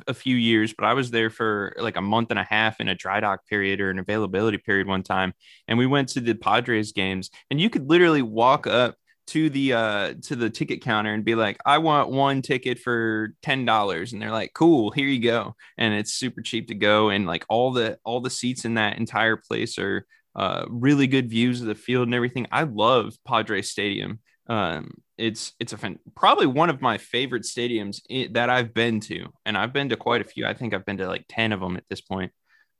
[0.06, 2.88] a few years, but I was there for like a month and a half in
[2.88, 5.34] a dry dock period or an availability period one time,
[5.66, 8.94] and we went to the Padres games, and you could literally walk up
[9.30, 13.34] to the uh to the ticket counter and be like i want one ticket for
[13.42, 17.10] ten dollars and they're like cool here you go and it's super cheap to go
[17.10, 21.28] and like all the all the seats in that entire place are uh, really good
[21.28, 22.46] views of the field and everything.
[22.52, 24.20] I love Padres Stadium.
[24.46, 28.00] Um, it's it's a fan, probably one of my favorite stadiums
[28.32, 30.46] that I've been to, and I've been to quite a few.
[30.46, 32.32] I think I've been to like ten of them at this point.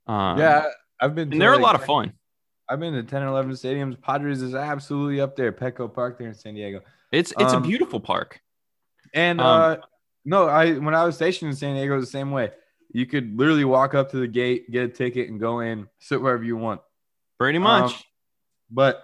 [0.07, 0.65] Um, yeah,
[0.99, 1.29] I've been.
[1.29, 2.13] to and they're a lot of fun.
[2.71, 3.99] I've been to 10 or 11 stadiums.
[3.99, 5.51] Padres is absolutely up there.
[5.51, 6.81] Petco Park there in San Diego.
[7.11, 8.39] It's it's Um, a beautiful park.
[9.13, 9.75] And Um, uh
[10.23, 12.51] no, I when I was stationed in San Diego, it was the same way.
[12.93, 16.21] You could literally walk up to the gate, get a ticket, and go in, sit
[16.21, 16.81] wherever you want.
[17.37, 17.91] Pretty much.
[17.93, 17.99] Um,
[18.69, 19.03] but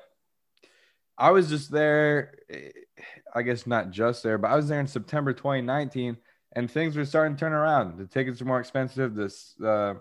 [1.17, 2.35] I was just there,
[3.33, 6.17] I guess not just there, but I was there in September 2019,
[6.53, 7.97] and things were starting to turn around.
[7.97, 9.15] The tickets were more expensive.
[9.15, 9.95] This, uh,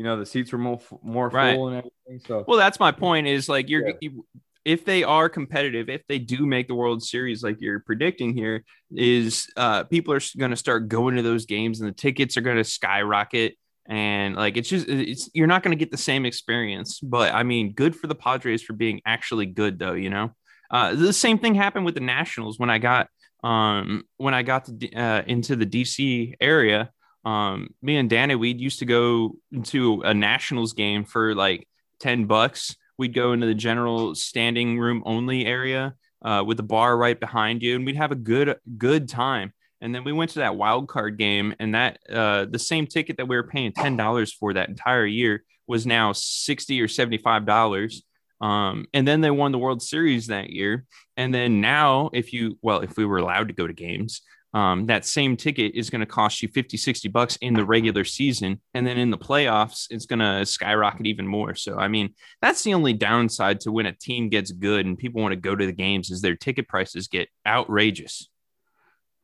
[0.00, 1.54] you know, the seats were more more Right.
[1.56, 2.26] full and everything.
[2.26, 3.26] So Well, that's my point.
[3.26, 3.94] Is like you're Yeah.
[4.00, 4.26] you,
[4.64, 8.64] if they are competitive, if they do make the World Series, like you're predicting here,
[8.96, 12.40] is uh, people are going to start going to those games, and the tickets are
[12.40, 13.56] going to skyrocket.
[13.86, 16.98] And like it's just it's you're not going to get the same experience.
[17.00, 19.92] But I mean, good for the Padres for being actually good, though.
[19.92, 20.30] You know,
[20.70, 23.08] uh, the same thing happened with the Nationals when I got
[23.44, 26.90] um when I got to, uh, into the DC area.
[27.24, 31.68] Um, me and Danny, we'd used to go to a Nationals game for like
[32.00, 32.76] 10 bucks.
[32.98, 37.62] We'd go into the general standing room only area uh, with the bar right behind
[37.62, 39.52] you, and we'd have a good good time.
[39.80, 43.16] And then we went to that wild card game, and that uh, the same ticket
[43.16, 47.18] that we were paying ten dollars for that entire year was now sixty or seventy
[47.18, 48.02] five dollars.
[48.40, 50.84] Um, and then they won the World Series that year.
[51.16, 54.86] And then now, if you well, if we were allowed to go to games, um,
[54.86, 58.60] that same ticket is going to cost you 50 60 bucks in the regular season
[58.74, 62.62] and then in the playoffs it's going to skyrocket even more so i mean that's
[62.64, 65.66] the only downside to when a team gets good and people want to go to
[65.66, 68.28] the games is their ticket prices get outrageous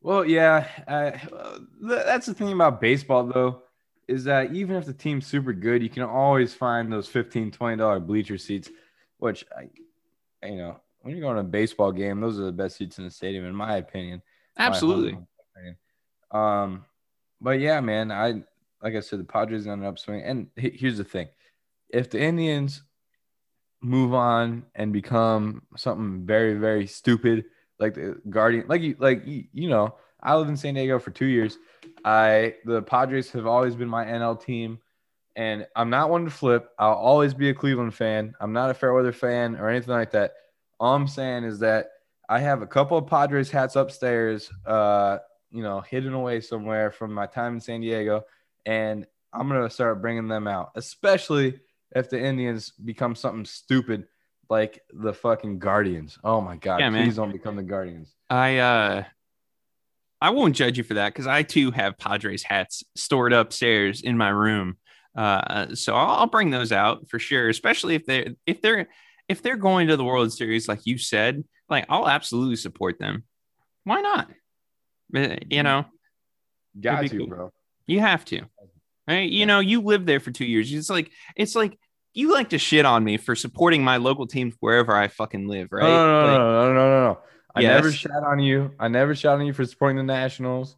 [0.07, 1.18] Well, yeah, uh,
[1.81, 3.62] that's the thing about baseball, though,
[4.07, 8.07] is that even if the team's super good, you can always find those 15 $20
[8.07, 8.70] bleacher seats,
[9.18, 9.68] which, I,
[10.47, 13.05] you know, when you're going to a baseball game, those are the best seats in
[13.05, 14.22] the stadium, in my opinion.
[14.59, 15.19] Absolutely.
[16.31, 16.85] Um,
[17.41, 18.43] but yeah, man, I
[18.83, 20.23] like I said, the Padres on an upswing.
[20.23, 21.29] And here's the thing:
[21.89, 22.83] if the Indians
[23.83, 27.45] move on and become something very, very stupid,
[27.79, 31.11] like the Guardian, like you, like you, you know, I lived in San Diego for
[31.11, 31.59] two years.
[32.05, 34.79] I the Padres have always been my NL team,
[35.37, 36.71] and I'm not one to flip.
[36.79, 38.35] I'll always be a Cleveland fan.
[38.41, 40.35] I'm not a Fairweather fan or anything like that.
[40.79, 41.89] All I'm saying is that
[42.29, 45.18] I have a couple of Padres hats upstairs, uh,
[45.51, 48.24] you know, hidden away somewhere from my time in San Diego,
[48.64, 51.61] and I'm gonna start bringing them out, especially
[51.95, 54.07] if the Indians become something stupid
[54.49, 56.18] like the fucking Guardians.
[56.24, 58.14] Oh my god, yeah, please don't become the Guardians.
[58.29, 59.05] I uh
[60.20, 64.16] I won't judge you for that because I too have Padres hats stored upstairs in
[64.16, 64.79] my room.
[65.14, 68.89] Uh, so I'll, I'll bring those out for sure, especially if they're if they're
[69.29, 73.25] if they're going to the World Series, like you said, like I'll absolutely support them.
[73.85, 74.31] Why not?
[75.14, 75.87] Uh, you know,
[76.81, 77.27] got you, cool.
[77.29, 77.53] bro.
[77.87, 78.43] You have to.
[79.07, 79.31] Right?
[79.31, 80.73] You know, you lived there for two years.
[80.73, 81.79] It's like it's like
[82.12, 85.69] you like to shit on me for supporting my local teams wherever I fucking live,
[85.71, 85.83] right?
[85.83, 87.19] No, no, like, no, no, no, no, no.
[87.55, 87.75] I yes.
[87.77, 88.73] never shot on you.
[88.79, 90.77] I never shot on you for supporting the Nationals.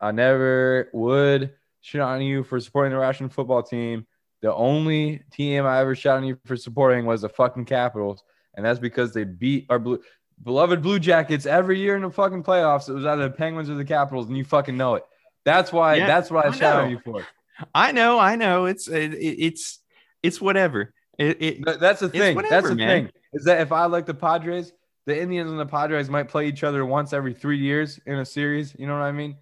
[0.00, 4.06] I never would shit on you for supporting the Russian football team.
[4.42, 8.22] The only team I ever shot on you for supporting was the fucking Capitals,
[8.56, 10.00] and that's because they beat our blue,
[10.42, 12.88] beloved Blue Jackets every year in the fucking playoffs.
[12.88, 15.04] It was either the Penguins or the Capitals, and you fucking know it.
[15.44, 15.96] That's why.
[15.96, 17.26] Yeah, that's what I, I shot on you for.
[17.74, 18.18] I know.
[18.18, 18.66] I know.
[18.66, 19.80] It's it, it's
[20.22, 20.92] it's whatever.
[21.18, 22.34] It, it, that's the thing.
[22.34, 23.04] Whatever, that's the man.
[23.04, 23.12] thing.
[23.34, 24.72] Is that if I like the Padres,
[25.06, 28.24] the Indians and the Padres might play each other once every three years in a
[28.24, 28.74] series.
[28.78, 29.36] You know what I mean?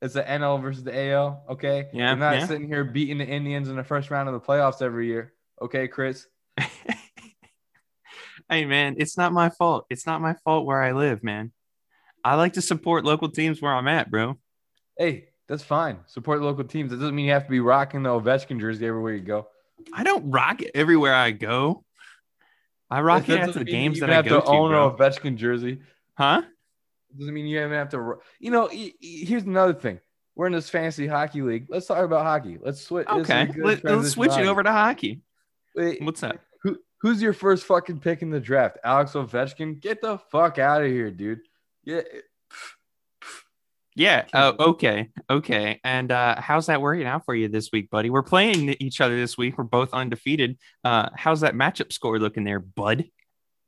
[0.00, 1.44] It's the NL versus the AL.
[1.50, 1.88] Okay.
[1.92, 2.10] Yeah.
[2.10, 2.46] I'm not yeah.
[2.46, 5.32] sitting here beating the Indians in the first round of the playoffs every year.
[5.60, 6.26] Okay, Chris.
[8.52, 9.86] hey man, it's not my fault.
[9.88, 11.52] It's not my fault where I live, man.
[12.22, 14.38] I like to support local teams where I'm at, bro.
[14.98, 16.00] Hey, that's fine.
[16.06, 16.92] Support local teams.
[16.92, 19.48] It doesn't mean you have to be rocking the Ovechkin jersey everywhere you go.
[19.92, 21.82] I don't rock it everywhere I go.
[22.90, 24.46] I rock it after the games that I go to.
[24.46, 25.80] Own a Ovechkin jersey,
[26.14, 26.42] huh?
[27.18, 28.16] Doesn't mean you even have to.
[28.38, 29.98] You know, here's another thing.
[30.36, 31.66] We're in this fantasy hockey league.
[31.68, 32.58] Let's talk about hockey.
[32.60, 33.06] Let's switch.
[33.06, 35.22] Okay, Let, us switch it over to hockey.
[35.74, 36.40] Wait, What's that?
[37.02, 38.78] Who Who's your first fucking pick in the draft?
[38.84, 39.80] Alex Ovechkin?
[39.80, 41.40] Get the fuck out of here, dude.
[41.84, 42.02] Yeah.
[43.96, 44.24] Yeah.
[44.32, 45.10] Uh, okay.
[45.28, 45.80] Okay.
[45.82, 48.08] And uh, how's that working out for you this week, buddy?
[48.08, 49.58] We're playing each other this week.
[49.58, 50.58] We're both undefeated.
[50.84, 53.04] Uh, how's that matchup score looking there, bud?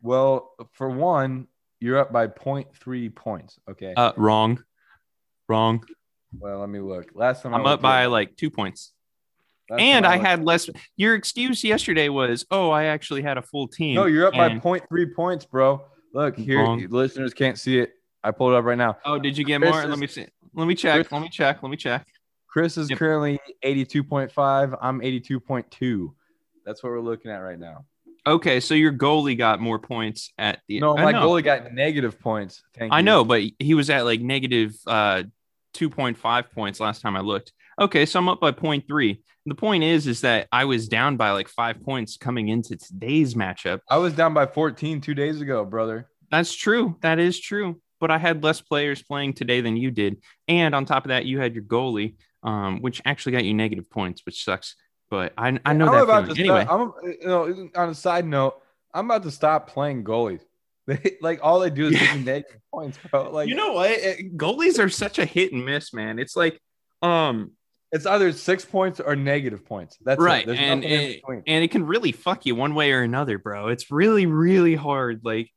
[0.01, 1.49] Well, for one,
[1.81, 3.59] you're up by 0.3 points.
[3.69, 3.95] Okay.
[3.97, 4.63] Uh, wrong.
[5.49, 5.85] Wrong.
[6.39, 7.11] Well, let me look.
[7.15, 8.93] Last time I'm up by like two points.
[9.71, 10.69] Last and I, I had less.
[10.97, 13.95] Your excuse yesterday was, oh, I actually had a full team.
[13.95, 14.61] No, you're up and...
[14.63, 15.83] by 0.3 points, bro.
[16.13, 17.93] Look here, listeners can't see it.
[18.23, 18.99] I pulled it up right now.
[19.05, 19.83] Oh, did you get Chris more?
[19.83, 20.27] Is, let me see.
[20.55, 20.95] Let me check.
[20.95, 21.63] Chris, let me check.
[21.63, 22.07] Let me check.
[22.47, 22.99] Chris is yep.
[22.99, 24.79] currently 82.5.
[24.81, 26.15] I'm 82.2.
[26.65, 27.85] That's what we're looking at right now.
[28.27, 32.63] Okay, so your goalie got more points at the No, my goalie got negative points.
[32.79, 33.03] Thank I you.
[33.03, 35.25] know, but he was at like negative uh
[35.75, 37.53] 2.5 points last time I looked.
[37.81, 39.23] Okay, so I'm up by three.
[39.47, 43.35] The point is is that I was down by like 5 points coming into today's
[43.35, 43.81] matchup.
[43.91, 46.09] I was down by 14 2 days ago, brother.
[46.31, 46.97] That's true.
[47.03, 50.19] That is true but I had less players playing today than you did.
[50.47, 53.89] And on top of that, you had your goalie, um, which actually got you negative
[53.89, 54.77] points, which sucks.
[55.09, 56.51] But I, I know I'm that feeling.
[56.51, 56.67] anyway.
[56.69, 58.61] I'm, you know, on a side note,
[58.93, 60.43] I'm about to stop playing goalies.
[60.87, 63.31] They, like all they do is give me negative points, bro.
[63.31, 63.99] Like you know what?
[64.37, 66.19] Goalies are such a hit and miss, man.
[66.19, 66.61] It's like
[67.01, 67.53] um
[67.95, 69.97] it's either six points or negative points.
[70.05, 70.49] That's right.
[70.49, 73.69] And it, and it can really fuck you one way or another, bro.
[73.69, 75.21] It's really, really hard.
[75.23, 75.49] Like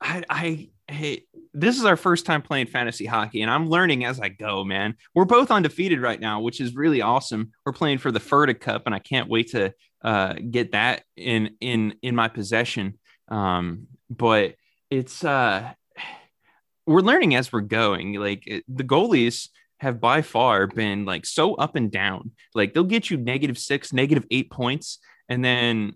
[0.00, 4.18] I I hey, this is our first time playing fantasy hockey, and I'm learning as
[4.18, 4.94] I go, man.
[5.14, 7.52] We're both undefeated right now, which is really awesome.
[7.66, 11.56] We're playing for the Furta Cup, and I can't wait to uh, get that in
[11.60, 12.98] in in my possession.
[13.28, 14.54] Um, but
[14.88, 15.74] it's uh,
[16.86, 18.14] we're learning as we're going.
[18.14, 19.50] Like it, the goalies
[19.80, 22.32] have by far been like so up and down.
[22.54, 24.98] Like they'll get you negative six, negative eight points,
[25.28, 25.94] and then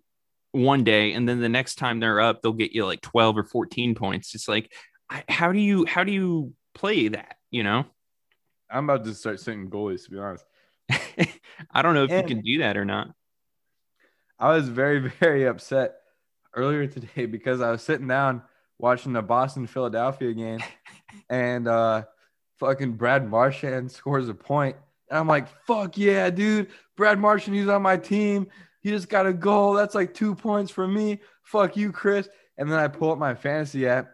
[0.53, 3.45] one day and then the next time they're up they'll get you like 12 or
[3.45, 4.35] 14 points.
[4.35, 4.72] It's like
[5.28, 7.85] how do you how do you play that you know?
[8.70, 10.45] I'm about to start sitting goalies to be honest.
[11.70, 13.09] I don't know if and you can do that or not.
[14.39, 15.95] I was very very upset
[16.55, 18.43] earlier today because i was sitting down
[18.78, 20.61] watching the boston philadelphia game
[21.31, 22.03] and uh
[22.61, 24.77] fucking brad marchand scores a point
[25.09, 28.47] and i'm like fuck yeah dude brad marchand he's on my team
[28.83, 29.75] he just got a goal.
[29.75, 31.21] That's like two points for me.
[31.43, 32.31] Fuck you, Chris.
[32.57, 34.09] And then I pull up my fantasy app,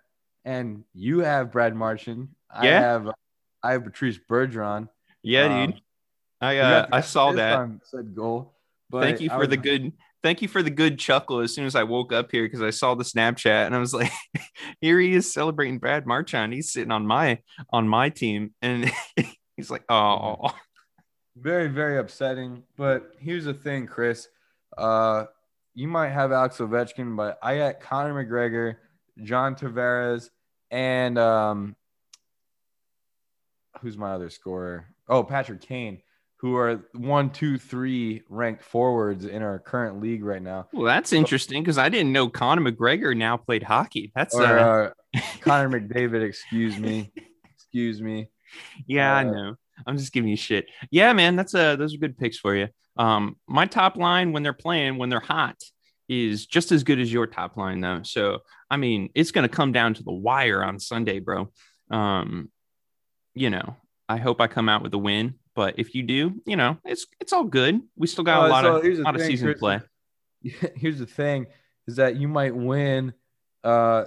[0.45, 2.31] and you have Brad Marchand.
[2.51, 2.81] I Yeah?
[2.81, 3.11] have
[3.63, 4.89] I have Patrice Bergeron.
[5.23, 5.81] Yeah, Um, dude.
[6.41, 7.69] I uh, I saw that.
[7.85, 8.57] Said goal.
[8.91, 9.93] But thank you for was- the good
[10.27, 12.71] thank you for the good chuckle as soon as I woke up here because I
[12.71, 14.11] saw the Snapchat and I was like,
[14.81, 16.53] here he is celebrating Brad Marchand.
[16.53, 17.39] He's sitting on my
[17.71, 18.91] on my team and
[19.57, 20.53] he's like, oh
[21.37, 22.65] very very upsetting.
[22.77, 24.27] But here's the thing, Chris.
[24.77, 25.27] Uh,
[25.75, 28.77] you might have Alex Ovechkin, but I got Conor McGregor,
[29.23, 30.31] John Tavares,
[30.73, 31.77] and um,
[33.81, 34.87] who's my other scorer?
[35.09, 36.03] Oh, Patrick Kane,
[36.39, 40.69] who are one, two, three ranked forwards in our current league right now.
[40.73, 44.13] well, that's interesting because I didn't know Conor McGregor now played hockey.
[44.15, 47.11] That's Or uh, uh, Connor McDavid, excuse me,
[47.55, 48.29] excuse me.
[48.87, 49.55] yeah, I uh, know.
[49.87, 50.67] I'm just giving you shit.
[50.91, 52.69] Yeah, man, that's uh those are good picks for you.
[52.97, 55.57] Um, my top line when they're playing, when they're hot,
[56.09, 58.03] is just as good as your top line though.
[58.03, 61.51] So I mean, it's gonna come down to the wire on Sunday, bro.
[61.91, 62.51] Um,
[63.35, 63.77] you know,
[64.09, 67.07] I hope I come out with a win, but if you do, you know, it's
[67.19, 67.81] it's all good.
[67.97, 69.81] We still got a Uh, lot so of lot of thing, season Chris, play.
[70.77, 71.47] here's the thing
[71.89, 73.13] is that you might win
[73.65, 74.05] uh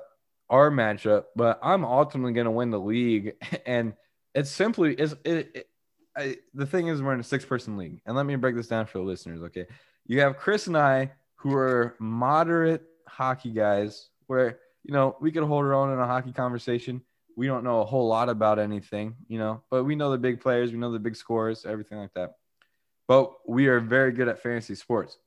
[0.50, 3.34] our matchup but i'm ultimately going to win the league.
[3.66, 3.94] And
[4.36, 5.70] it's simply is it, it
[6.16, 8.02] I, the thing is we're in a six person league.
[8.06, 9.66] And let me break this down for the listeners okay?
[10.06, 15.44] You have chris and i who are moderate hockey guys where you know we could
[15.44, 17.02] hold our own in a hockey conversation
[17.36, 20.42] we don't know a whole lot about anything you know but we know the big
[20.42, 22.36] players we know the big scores everything like that
[23.08, 25.18] but we are very good at fantasy sports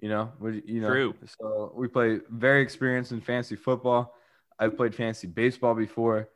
[0.00, 0.88] you know, we, you know.
[0.88, 1.14] True.
[1.40, 4.14] So we play very experienced in fantasy football.
[4.58, 6.28] I've played fantasy baseball before.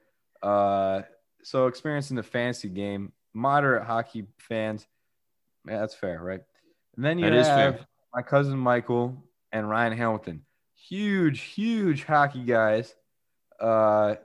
[0.42, 1.02] Uh,
[1.42, 3.12] so experience in the fantasy game.
[3.34, 4.86] Moderate hockey fans.
[5.68, 6.40] Yeah, that's fair, right?
[6.96, 9.22] And then you That have my cousin Michael
[9.52, 10.42] and Ryan Hamilton.
[10.74, 12.94] Huge, huge hockey guys.
[13.60, 14.16] Uh,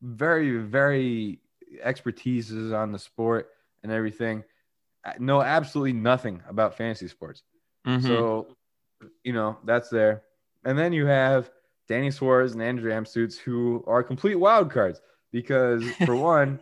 [0.00, 1.38] very, very
[1.84, 3.50] expertises on the sport
[3.82, 4.44] and everything.
[5.04, 7.42] I Know absolutely nothing about fantasy sports.
[7.86, 8.02] Mhm.
[8.02, 8.56] So,
[9.24, 10.22] you know, that's there.
[10.64, 11.50] And then you have
[11.88, 15.00] Danny Suarez and Andrew Amstutz, who are complete wild cards
[15.32, 16.60] because, for one,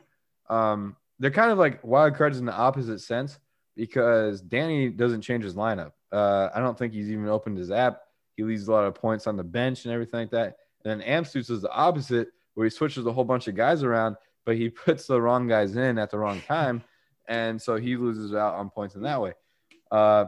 [0.48, 3.38] um, they're kind of like wild cards in the opposite sense
[3.76, 5.92] because Danny doesn't change his lineup.
[6.10, 8.00] Uh, I don't think he's even opened his app.
[8.36, 10.56] He leaves a lot of points on the bench and everything like that.
[10.84, 14.16] And then Amstutz is the opposite, where he switches a whole bunch of guys around,
[14.44, 16.82] but he puts the wrong guys in at the wrong time.
[17.28, 19.34] And so he loses out on points in that way.
[19.90, 20.26] Uh,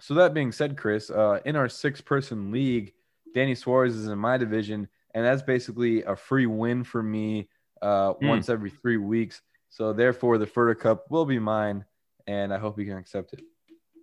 [0.00, 2.92] so that being said, Chris, uh, in our six-person league,
[3.34, 7.48] Danny Suarez is in my division, and that's basically a free win for me
[7.82, 8.28] uh, Hmm.
[8.28, 9.40] once every three weeks.
[9.68, 11.84] So therefore, the Furta Cup will be mine,
[12.26, 13.40] and I hope you can accept it.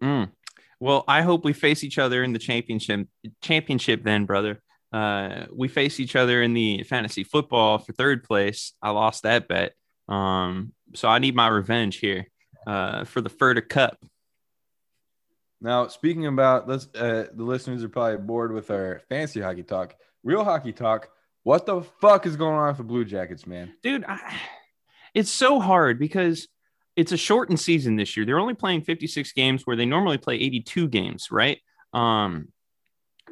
[0.01, 0.31] Mm.
[0.79, 3.07] Well, I hope we face each other in the championship.
[3.41, 4.61] Championship, then, brother.
[4.91, 8.73] Uh, we face each other in the fantasy football for third place.
[8.81, 9.73] I lost that bet,
[10.07, 12.27] um, so I need my revenge here
[12.65, 13.97] uh, for the Furta Cup.
[15.59, 19.95] Now, speaking about let's, uh, the listeners are probably bored with our fantasy hockey talk.
[20.23, 21.09] Real hockey talk.
[21.43, 23.73] What the fuck is going on with the Blue Jackets, man?
[23.81, 24.35] dude I,
[25.13, 26.47] it's so hard because
[26.95, 30.35] it's a shortened season this year they're only playing 56 games where they normally play
[30.35, 31.59] 82 games right
[31.93, 32.49] um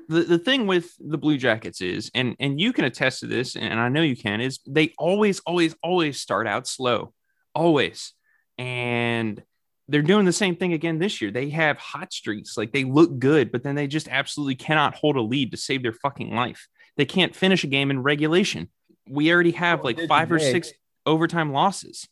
[0.08, 3.56] the, the thing with the blue jackets is and and you can attest to this
[3.56, 7.14] and i know you can is they always always always start out slow
[7.54, 8.14] always
[8.58, 9.44] and
[9.88, 13.20] they're doing the same thing again this year they have hot streaks like they look
[13.20, 16.68] good but then they just absolutely cannot hold a lead to save their fucking life
[16.98, 18.70] they can't finish a game in regulation
[19.10, 20.72] we already have like five or six
[21.06, 22.08] overtime losses.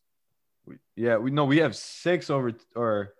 [0.96, 3.14] Yeah, we know we have six over or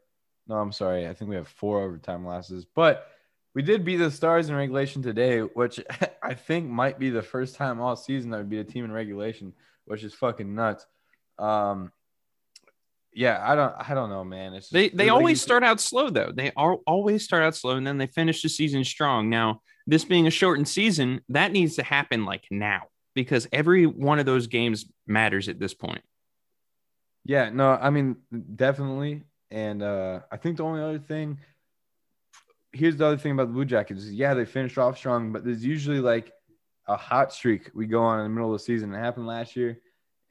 [0.48, 1.08] no, I'm sorry.
[1.08, 3.08] I think we have four overtime losses, but
[3.56, 5.80] we did beat the Stars in regulation today, which
[6.24, 8.92] I think might be the first time all season that would beat a team in
[8.92, 9.54] regulation,
[9.86, 10.86] which is fucking nuts.
[11.40, 11.92] Um,
[13.16, 14.54] yeah, I don't, I don't know, man.
[14.54, 16.32] It's They just- they like always said- start out slow though.
[16.34, 19.30] They are always start out slow and then they finish the season strong.
[19.30, 22.84] Now, this being a shortened season, that needs to happen like now
[23.14, 26.02] because every one of those games matters at this point.
[27.26, 28.16] Yeah, no, I mean
[28.56, 29.24] definitely.
[29.52, 31.38] And uh I think the only other thing
[32.74, 35.46] here's the other thing about the Blue Jackets is yeah, they finished off strong, but
[35.46, 36.34] there's usually like
[36.88, 38.94] a hot streak we go on in the middle of the season.
[38.94, 39.80] It happened last year.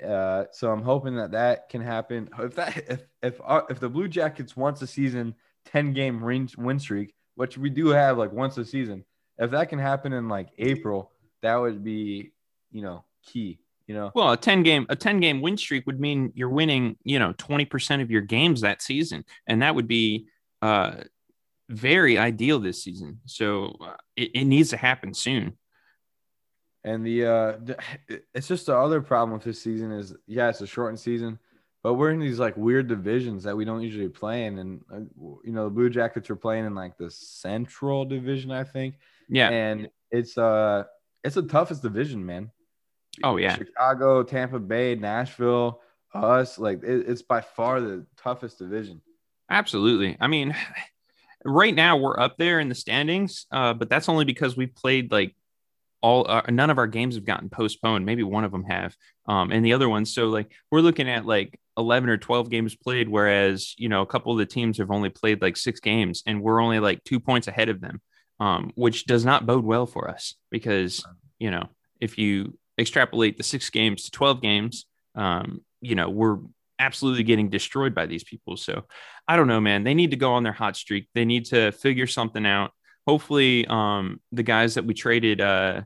[0.06, 2.28] Uh, so I'm hoping that that can happen.
[2.38, 5.34] If that if if uh, if the Blue Jackets once a season
[5.66, 9.04] 10 game win streak, which we do have like once a season,
[9.38, 11.12] if that can happen in like April,
[11.42, 12.32] that would be,
[12.70, 14.10] you know, key, you know.
[14.14, 17.32] Well, a 10 game a 10 game win streak would mean you're winning, you know,
[17.34, 20.26] 20% of your games that season and that would be
[20.62, 20.94] uh
[21.68, 23.20] very ideal this season.
[23.26, 25.56] So uh, it, it needs to happen soon.
[26.84, 27.74] And the uh,
[28.34, 31.38] it's just the other problem with this season is yeah, it's a shortened season,
[31.82, 35.00] but we're in these like weird divisions that we don't usually play in, and uh,
[35.44, 38.96] you know the Blue Jackets are playing in like the Central Division, I think.
[39.28, 40.84] Yeah, and it's uh
[41.24, 42.50] it's the toughest division, man.
[43.22, 45.80] Oh yeah, Chicago, Tampa Bay, Nashville,
[46.14, 49.00] us like it, it's by far the toughest division.
[49.50, 50.16] Absolutely.
[50.20, 50.54] I mean,
[51.44, 55.10] right now we're up there in the standings, uh, but that's only because we played
[55.10, 55.34] like
[56.02, 58.04] all uh, none of our games have gotten postponed.
[58.04, 58.94] Maybe one of them have,
[59.26, 60.12] um, and the other ones.
[60.12, 64.06] So like we're looking at like eleven or twelve games played, whereas you know a
[64.06, 67.20] couple of the teams have only played like six games, and we're only like two
[67.20, 68.00] points ahead of them,
[68.40, 71.04] um, which does not bode well for us because
[71.38, 71.68] you know
[72.00, 76.38] if you extrapolate the six games to twelve games, um, you know we're
[76.82, 78.56] absolutely getting destroyed by these people.
[78.56, 78.84] So
[79.28, 79.84] I don't know, man.
[79.84, 81.08] They need to go on their hot streak.
[81.14, 82.72] They need to figure something out.
[83.06, 85.82] Hopefully, um, the guys that we traded uh,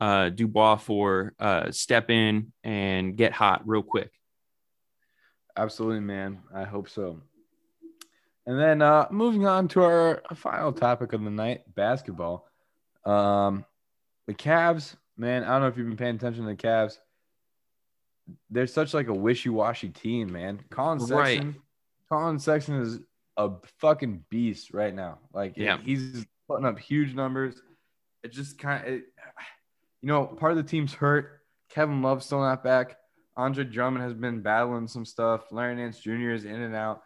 [0.00, 4.10] uh, Dubois for uh, step in and get hot real quick.
[5.56, 6.38] Absolutely, man.
[6.54, 7.20] I hope so.
[8.46, 12.48] And then uh, moving on to our final topic of the night, basketball.
[13.04, 13.66] Um,
[14.26, 15.44] the Cavs, man.
[15.44, 16.98] I don't know if you've been paying attention to the Cavs.
[18.50, 20.60] They're such like a wishy-washy team, man.
[20.70, 21.54] Collin Sexton, right.
[22.10, 23.00] Collin Sexton is
[23.36, 25.18] a fucking beast right now.
[25.32, 27.60] Like, yeah, he's putting up huge numbers.
[28.22, 29.04] It just kind of, you
[30.02, 31.40] know, part of the team's hurt.
[31.70, 32.96] Kevin Love's still not back.
[33.36, 35.52] Andre Drummond has been battling some stuff.
[35.52, 36.30] Larry Nance Jr.
[36.30, 37.02] is in and out.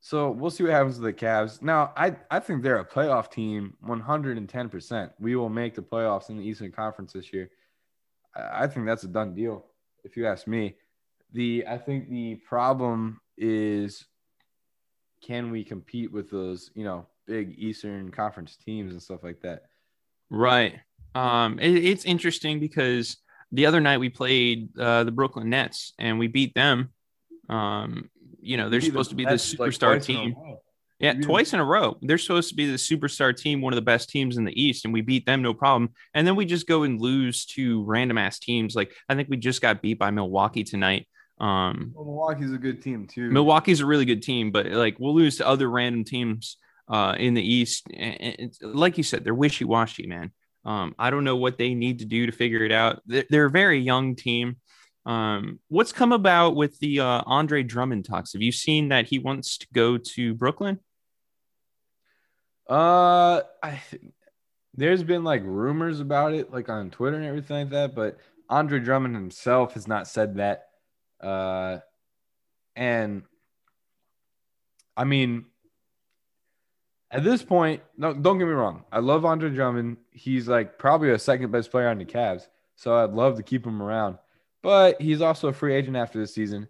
[0.00, 1.60] So we'll see what happens to the Cavs.
[1.60, 5.10] Now, I, I think they're a playoff team 110%.
[5.18, 7.50] We will make the playoffs in the Eastern Conference this year.
[8.34, 9.66] I think that's a done deal,
[10.06, 10.76] if you ask me.
[11.32, 14.06] The I think the problem is
[15.22, 19.62] can we compete with those, you know, big Eastern Conference teams and stuff like that?
[20.30, 20.76] Right.
[21.14, 23.18] Um, it, it's interesting because
[23.52, 26.92] the other night we played uh, the Brooklyn Nets and we beat them.
[27.48, 30.34] Um, you know, they're supposed to be the superstar like team.
[30.98, 31.98] Yeah, twice in a row.
[32.00, 34.84] They're supposed to be the superstar team, one of the best teams in the East,
[34.84, 35.90] and we beat them no problem.
[36.14, 38.74] And then we just go and lose to random ass teams.
[38.74, 41.06] Like I think we just got beat by Milwaukee tonight.
[41.38, 43.30] Um, well, Milwaukee's a good team too.
[43.30, 46.56] Milwaukee's a really good team, but like we'll lose to other random teams
[46.88, 47.86] uh, in the East.
[47.92, 50.30] And like you said, they're wishy washy, man.
[50.64, 53.02] Um, I don't know what they need to do to figure it out.
[53.06, 54.56] They're, they're a very young team.
[55.04, 58.32] Um, what's come about with the uh, Andre Drummond talks?
[58.32, 60.80] Have you seen that he wants to go to Brooklyn?
[62.68, 63.80] Uh, I
[64.76, 68.78] there's been like rumors about it, like on Twitter and everything like that, but Andre
[68.78, 70.68] Drummond himself has not said that.
[71.20, 71.78] Uh,
[72.74, 73.22] and
[74.96, 75.46] I mean,
[77.10, 78.84] at this point, no, don't get me wrong.
[78.92, 79.96] I love Andre Drummond.
[80.10, 82.46] He's like probably a second best player on the Cavs.
[82.74, 84.18] So I'd love to keep him around.
[84.62, 86.68] But he's also a free agent after this season.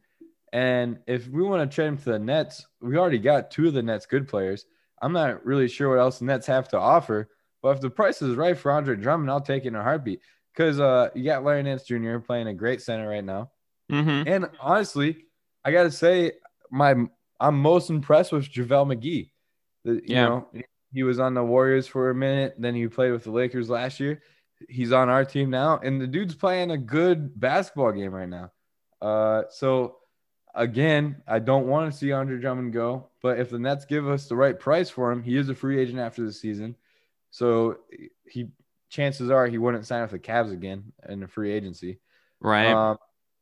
[0.53, 3.75] And if we want to trade him to the Nets, we already got two of
[3.75, 4.67] the Nets good players.
[5.01, 7.29] I'm not really sure what else the Nets have to offer.
[7.63, 10.21] But if the price is right for Andre Drummond, I'll take it in a heartbeat.
[10.53, 12.19] Because uh, you got Larry Nance Jr.
[12.19, 13.51] playing a great center right now.
[13.91, 14.29] Mm-hmm.
[14.29, 15.25] And honestly,
[15.65, 16.33] I got to say,
[16.71, 16.95] my
[17.39, 19.31] I'm most impressed with JaVale McGee.
[19.85, 20.25] You yeah.
[20.25, 20.49] know,
[20.93, 22.55] he was on the Warriors for a minute.
[22.59, 24.23] Then he played with the Lakers last year.
[24.69, 28.53] He's on our team now, and the dude's playing a good basketball game right now.
[29.03, 29.99] Uh, so
[30.57, 34.27] again, I don't want to see Andre Drummond go, but if the Nets give us
[34.27, 36.75] the right price for him, he is a free agent after the season.
[37.31, 37.79] So
[38.27, 38.49] he
[38.89, 42.01] chances are he wouldn't sign with the Cavs again in a free agency.
[42.41, 42.73] Right.
[42.73, 42.97] Um,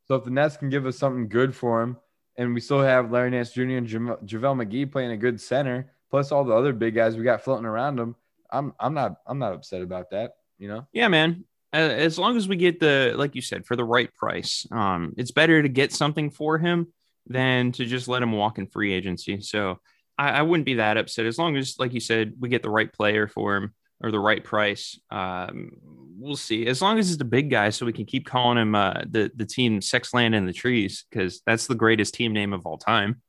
[0.07, 1.97] so if the Nets can give us something good for him,
[2.37, 3.63] and we still have Larry Nance Jr.
[3.63, 7.45] and JaVale McGee playing a good center, plus all the other big guys we got
[7.45, 8.17] floating around him.
[8.51, 10.35] I'm I'm not I'm not upset about that.
[10.59, 10.87] You know.
[10.93, 11.45] Yeah, man.
[11.73, 15.33] As long as we get the like you said for the right price, um, it's
[15.33, 16.89] better to get something for him
[17.27, 19.41] than to just let him walk in free agency.
[19.41, 19.81] So
[20.19, 22.71] I, I wouldn't be that upset as long as, like you said, we get the
[22.71, 24.99] right player for him or the right price.
[25.11, 25.73] Um,
[26.19, 26.67] we'll see.
[26.67, 29.31] As long as it's the big guy, so we can keep calling him uh, the
[29.35, 32.79] the team Sex Land in the Trees because that's the greatest team name of all
[32.79, 33.23] time.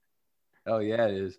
[0.66, 1.38] Oh yeah, it is.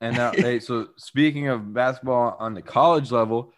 [0.00, 3.52] And uh, hey, so speaking of basketball on the college level,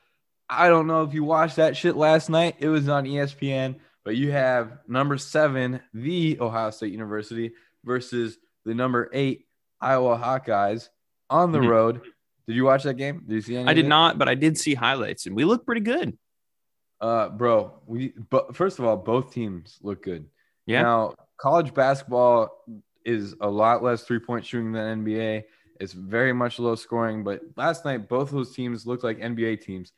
[0.48, 2.56] I don't know if you watched that shit last night.
[2.58, 7.52] It was on ESPN, but you have number seven, the Ohio State University,
[7.84, 9.46] versus the number eight
[9.80, 10.88] Iowa Hawkeyes
[11.30, 11.68] on the mm-hmm.
[11.68, 12.00] road.
[12.46, 13.24] Did you watch that game?
[13.26, 13.68] Did you see any?
[13.68, 16.16] I did not, but I did see highlights, and we look pretty good.
[17.00, 20.26] Uh, bro, we but first of all, both teams look good.
[20.66, 20.82] Yeah.
[20.82, 22.64] Now, college basketball
[23.04, 25.44] is a lot less three point shooting than NBA.
[25.80, 29.92] It's very much low scoring, but last night both those teams looked like NBA teams.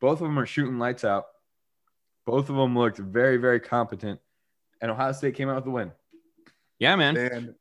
[0.00, 1.26] Both of them are shooting lights out.
[2.26, 4.20] Both of them looked very, very competent,
[4.80, 5.92] and Ohio State came out with the win.
[6.78, 7.16] Yeah, man.
[7.16, 7.54] And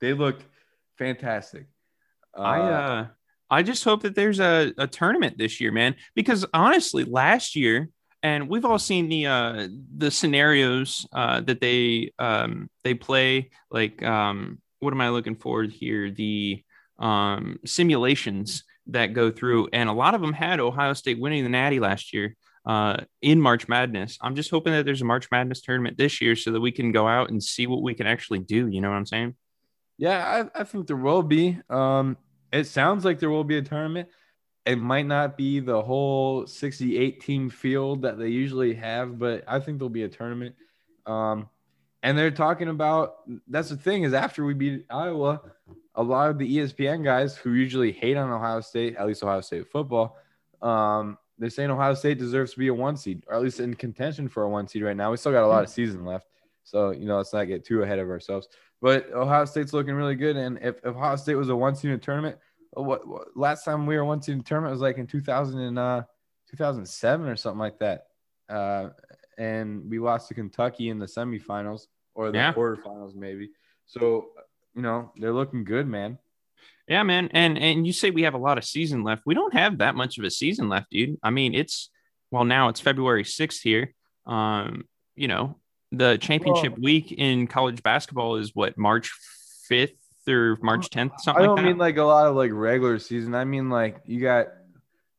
[0.00, 0.40] they look
[0.98, 1.66] fantastic.
[2.36, 3.06] Uh, I uh
[3.50, 5.94] I just hope that there's a, a tournament this year, man.
[6.14, 7.88] Because honestly, last year,
[8.22, 14.02] and we've all seen the uh the scenarios uh that they um they play like
[14.02, 16.10] um what am I looking for here?
[16.10, 16.62] The
[16.98, 21.48] um simulations that go through, and a lot of them had Ohio State winning the
[21.48, 24.18] Natty last year uh, in March Madness.
[24.20, 26.92] I'm just hoping that there's a March Madness tournament this year so that we can
[26.92, 28.68] go out and see what we can actually do.
[28.68, 29.34] You know what I'm saying?
[29.98, 31.58] Yeah, I, I think there will be.
[31.70, 32.16] Um,
[32.52, 34.08] it sounds like there will be a tournament.
[34.66, 39.60] It might not be the whole 68 team field that they usually have, but I
[39.60, 40.54] think there'll be a tournament.
[41.04, 41.50] Um,
[42.02, 43.16] and they're talking about
[43.48, 45.40] that's the thing is after we beat Iowa,
[45.94, 49.40] a lot of the ESPN guys who usually hate on Ohio State, at least Ohio
[49.40, 50.16] State football,
[50.60, 53.74] um, they're saying Ohio State deserves to be a one seed, or at least in
[53.74, 55.10] contention for a one seed right now.
[55.10, 56.28] We still got a lot of season left,
[56.62, 58.48] so you know let's not get too ahead of ourselves.
[58.80, 61.90] But Ohio State's looking really good, and if, if Ohio State was a one seed
[61.90, 62.36] in a tournament,
[62.72, 65.58] what, what, last time we were one seed in a tournament was like in 2000
[65.60, 66.02] and, uh,
[66.50, 68.06] 2007 or something like that,
[68.48, 68.90] uh,
[69.38, 72.52] and we lost to Kentucky in the semifinals or the Yeah.
[72.52, 73.50] quarterfinals maybe.
[73.86, 74.28] So
[74.74, 76.18] you know they're looking good, man.
[76.88, 77.28] Yeah, man.
[77.32, 79.22] And and you say we have a lot of season left.
[79.24, 81.16] We don't have that much of a season left, dude.
[81.22, 81.90] I mean, it's
[82.30, 83.94] well now it's February 6th here.
[84.26, 84.84] Um,
[85.14, 85.56] you know,
[85.92, 89.12] the championship week in college basketball is what March
[89.70, 89.92] 5th
[90.28, 91.68] or March 10th, something I don't like that.
[91.70, 93.34] mean like a lot of like regular season.
[93.34, 94.48] I mean like you got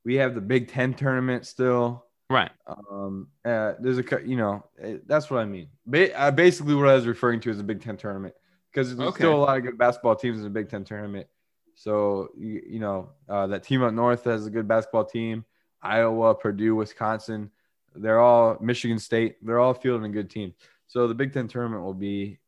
[0.03, 2.05] we have the Big Ten tournament still.
[2.29, 2.51] right.
[2.67, 5.69] Um, uh, there's a you know eh, that's what I mean.
[5.87, 8.35] Ba- uh, basically, what I was referring to is the Big Ten tournament
[8.71, 9.17] because there's Okay.
[9.23, 11.27] still a lot of good basketball teams in the Big Ten tournament.
[11.75, 15.45] So you, you know uh, that team up north has a good basketball team.
[15.81, 17.51] Iowa, Purdue, Wisconsin,
[17.93, 19.35] they're all Michigan State.
[19.45, 20.53] They're all fielding a good team.
[20.87, 22.39] So the Big Ten tournament will be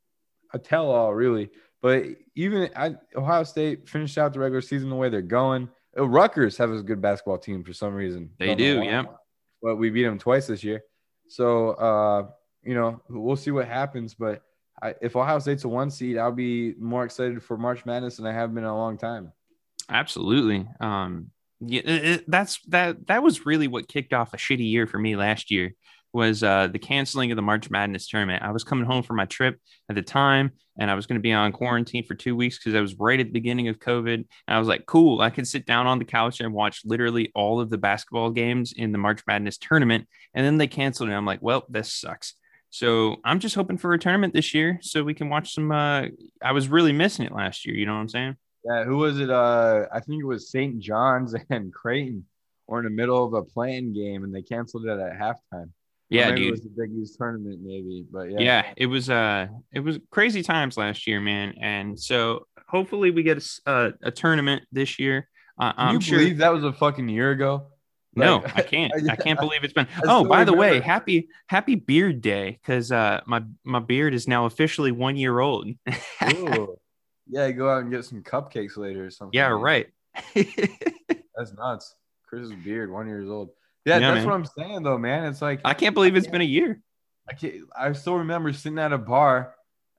[0.53, 1.49] a tell-all, really.
[1.81, 2.05] But
[2.35, 5.69] even I, Ohio State finished out the regular season the way they're going.
[5.97, 8.31] Uh, Rutgers have a good basketball team for some reason.
[8.39, 9.03] They Don't do, yeah.
[9.61, 10.83] but we beat them twice this year.
[11.27, 12.27] So, uh,
[12.63, 14.13] you know, we'll see what happens.
[14.13, 14.41] But
[14.81, 18.25] I, if Ohio State's a one seed, I'll be more excited for March Madness than
[18.27, 19.31] I have been in a long time.
[19.89, 20.67] Absolutely.
[20.79, 23.07] Um, yeah, it- it- that's that.
[23.07, 25.73] That was really what kicked off a shitty year for me last year.
[26.13, 28.41] Was uh, the canceling of the March Madness tournament?
[28.41, 29.59] I was coming home from my trip
[29.89, 32.75] at the time, and I was going to be on quarantine for two weeks because
[32.75, 34.13] I was right at the beginning of COVID.
[34.13, 37.31] And I was like, "Cool, I could sit down on the couch and watch literally
[37.35, 41.13] all of the basketball games in the March Madness tournament." And then they canceled it.
[41.13, 42.35] I'm like, "Well, this sucks."
[42.69, 45.71] So I'm just hoping for a tournament this year so we can watch some.
[45.71, 46.05] Uh,
[46.41, 47.75] I was really missing it last year.
[47.75, 48.35] You know what I'm saying?
[48.65, 49.29] Yeah, who was it?
[49.29, 50.79] Uh, I think it was St.
[50.79, 52.25] John's and Creighton
[52.67, 55.71] were in the middle of a playing game and they canceled it at halftime.
[56.09, 56.47] Yeah, dude.
[56.47, 58.05] It was the Big East tournament, maybe.
[58.09, 58.73] But yeah, yeah.
[58.77, 63.45] it was uh it was crazy times last year man and so hopefully we get
[63.65, 67.67] a tournament this year uh, i'm you sure believe that was a fucking year ago?
[68.17, 71.29] No Like- i can't i can't believe it's been I oh by the way happy
[71.47, 75.67] happy beard day because uh my my beard is now officially one year old
[76.33, 76.77] Ooh.
[77.27, 79.37] yeah, go out and get some cupcakes later or something.
[79.37, 79.87] yeah right
[81.35, 81.95] That's nuts.
[82.27, 83.49] Chris's beard, one years old.
[83.85, 84.25] Yeah, Yeah, that's man.
[84.27, 85.25] what I'm saying though, man.
[85.25, 86.81] It's like i can't believe it's been a year
[87.29, 89.53] I can't, I still remember sitting at a bar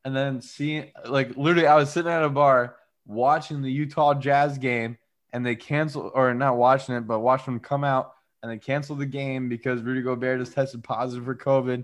[0.04, 2.76] and then seeing like literally I was sitting at a bar
[3.06, 4.96] watching the Utah Jazz game
[5.32, 8.98] and they canceled or not watching it, but watching them come out and they canceled
[8.98, 11.74] the game because Rudy Gobert just tested positive for COVID.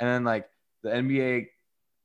[0.00, 0.48] And then like
[0.82, 1.48] the NBA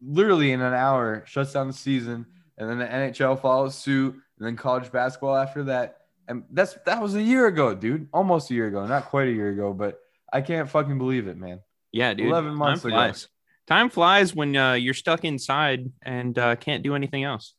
[0.02, 2.26] literally in an hour shuts down the season
[2.58, 5.98] and then the NHL follows suit and then college basketball after that.
[6.28, 8.08] And that's that was a year ago, dude.
[8.12, 8.86] Almost a year ago.
[8.86, 10.00] Not quite a year ago, but
[10.32, 11.62] I can't fucking believe it, man.
[11.94, 12.98] yeah dude 11 months time ago.
[12.98, 13.28] flies
[13.66, 17.54] time flies when uh, you're stuck inside and uh, can't do anything else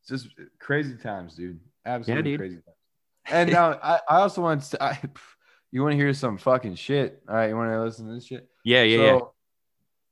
[0.00, 0.28] It's just
[0.60, 1.60] crazy times, dude.
[1.84, 2.40] Absolutely dude.
[2.40, 2.58] crazy.
[3.26, 4.82] And now I, I also want to.
[4.82, 4.98] I,
[5.70, 7.22] you want to hear some fucking shit?
[7.28, 8.48] All right, you want to listen to this shit?
[8.64, 9.20] yeah yeah yeah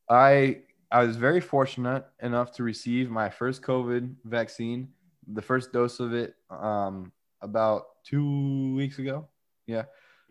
[0.09, 4.89] I I was very fortunate enough to receive my first COVID vaccine,
[5.33, 9.29] the first dose of it, um, about two weeks ago.
[9.67, 9.85] Yeah.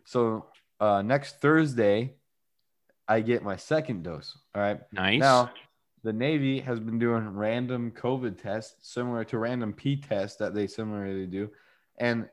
[0.03, 0.47] So
[0.81, 2.15] uh, next Thursday,
[3.07, 4.37] I get my second dose.
[4.53, 4.81] All right.
[4.91, 5.51] nice Now,
[6.03, 10.67] the Navy has been doing random COVID tests similar to random P tests that they
[10.67, 11.49] similarly do.
[11.97, 12.29] And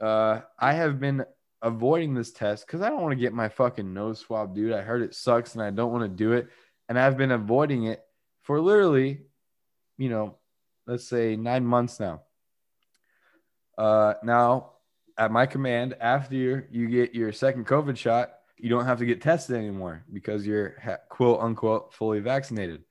[0.00, 1.24] uh, I have been
[1.62, 4.72] avoiding this test because I don't want to get my fucking nose swab, dude.
[4.72, 6.48] I heard it sucks and I don't want to do it.
[6.88, 8.02] And I've been avoiding it
[8.42, 9.22] for literally,
[9.96, 10.36] you know,
[10.86, 12.22] let's say nine months now.
[13.78, 14.72] Uh, now,
[15.16, 19.06] at my command, after you you get your second COVID shot, you don't have to
[19.06, 20.76] get tested anymore because you're
[21.08, 22.82] quote unquote fully vaccinated.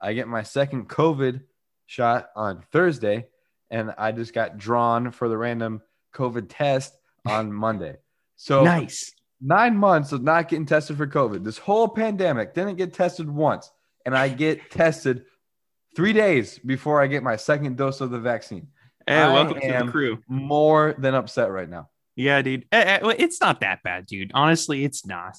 [0.00, 1.42] I get my second COVID
[1.86, 3.26] shot on Thursday,
[3.70, 5.82] and I just got drawn for the random
[6.14, 6.96] COVID test
[7.26, 7.96] on Monday.
[8.36, 9.12] So nice.
[9.42, 11.44] Nine months of not getting tested for COVID.
[11.44, 13.70] This whole pandemic didn't get tested once,
[14.04, 15.24] and I get tested
[15.96, 18.68] three days before I get my second dose of the vaccine.
[19.06, 20.18] Hey, I welcome to the crew.
[20.28, 21.88] More than upset right now.
[22.16, 22.66] Yeah, dude.
[22.70, 24.30] Eh, eh, It's not that bad, dude.
[24.34, 25.36] Honestly, it's not.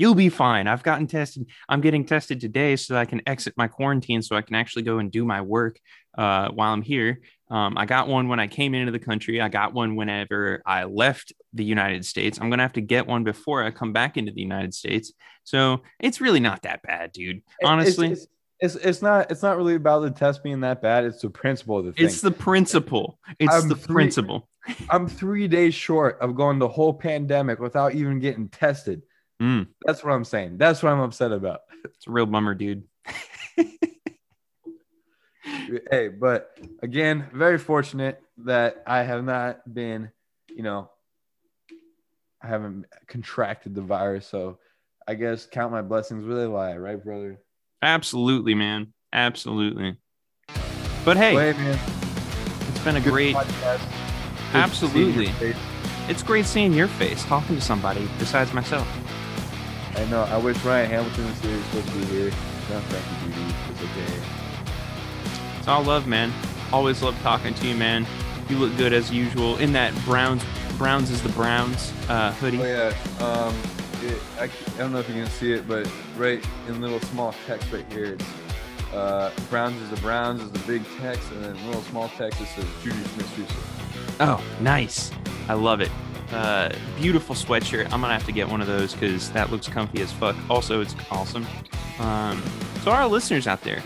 [0.00, 0.66] You'll be fine.
[0.66, 1.44] I've gotten tested.
[1.68, 4.84] I'm getting tested today so that I can exit my quarantine so I can actually
[4.84, 5.78] go and do my work
[6.16, 7.20] uh, while I'm here.
[7.50, 9.42] Um, I got one when I came into the country.
[9.42, 12.38] I got one whenever I left the United States.
[12.40, 15.12] I'm going to have to get one before I come back into the United States.
[15.44, 17.42] So it's really not that bad, dude.
[17.62, 18.22] Honestly, it's,
[18.58, 21.04] it's, it's, it's not it's not really about the test being that bad.
[21.04, 22.06] It's the principle of the thing.
[22.06, 23.18] it's the principle.
[23.38, 24.48] It's I'm the three- principle.
[24.88, 29.02] I'm three days short of going the whole pandemic without even getting tested.
[29.40, 30.58] Mm, That's what I'm saying.
[30.58, 31.60] That's what I'm upset about.
[31.84, 32.84] it's a real bummer, dude.
[35.90, 36.50] hey, but
[36.82, 40.10] again, very fortunate that I have not been,
[40.48, 40.90] you know,
[42.42, 44.26] I haven't contracted the virus.
[44.26, 44.58] So
[45.06, 47.38] I guess count my blessings where they lie, right, brother?
[47.82, 48.92] Absolutely, man.
[49.12, 49.96] Absolutely.
[51.04, 51.78] But hey, Well, hey, man,
[52.68, 53.80] it's been a good great, podcast.
[54.52, 55.26] Absolutely.
[55.26, 55.56] seeing your face.
[56.08, 58.86] it's great seeing your face talking to somebody besides myself.
[59.96, 60.22] I know.
[60.22, 61.56] I wish Ryan Hamilton was here.
[61.56, 62.30] He's supposed to be here.
[62.70, 63.54] Not Frankie Beauty.
[63.70, 65.58] It's okay.
[65.58, 66.32] It's all love, man.
[66.72, 68.06] Always love talking to you, man.
[68.48, 70.42] You look good as usual in that Browns.
[70.78, 72.60] Browns is the Browns uh, hoodie.
[72.60, 73.24] Oh yeah.
[73.24, 73.54] Um,
[74.02, 77.34] it, I, I don't know if you can see it, but right in little small
[77.46, 78.24] text right here, it's
[78.94, 82.46] uh, Browns is the Browns is the big text, and then little small text it
[82.46, 83.54] says Juju Smith-Schuster.
[84.20, 85.10] Oh, nice.
[85.48, 85.90] I love it.
[86.32, 87.84] Uh, beautiful sweatshirt.
[87.86, 90.36] I'm gonna have to get one of those because that looks comfy as fuck.
[90.48, 91.46] Also, it's awesome.
[91.98, 92.42] Um,
[92.82, 93.82] so our listeners out there,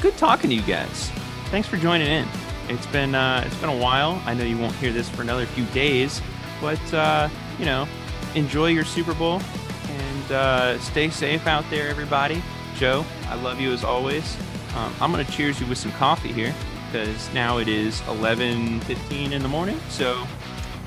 [0.00, 1.10] good talking to you guys.
[1.46, 2.26] Thanks for joining in.
[2.68, 4.20] It's been uh, it's been a while.
[4.26, 6.20] I know you won't hear this for another few days,
[6.60, 7.28] but uh,
[7.58, 7.86] you know,
[8.34, 9.40] enjoy your Super Bowl
[9.88, 12.42] and uh, stay safe out there, everybody.
[12.76, 14.36] Joe, I love you as always.
[14.76, 16.54] Um, I'm gonna cheers you with some coffee here
[16.90, 19.78] because now it is 11:15 in the morning.
[19.88, 20.26] So,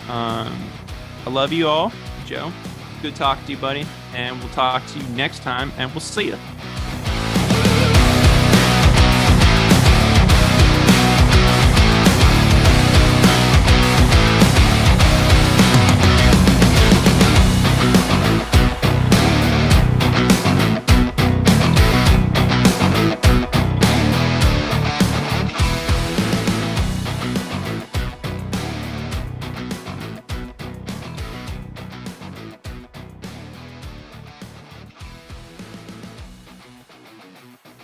[0.10, 0.70] um,
[1.26, 1.92] I love you all,
[2.26, 2.52] Joe.
[3.02, 6.28] Good talk to you, buddy, and we'll talk to you next time, and we'll see
[6.28, 6.38] you.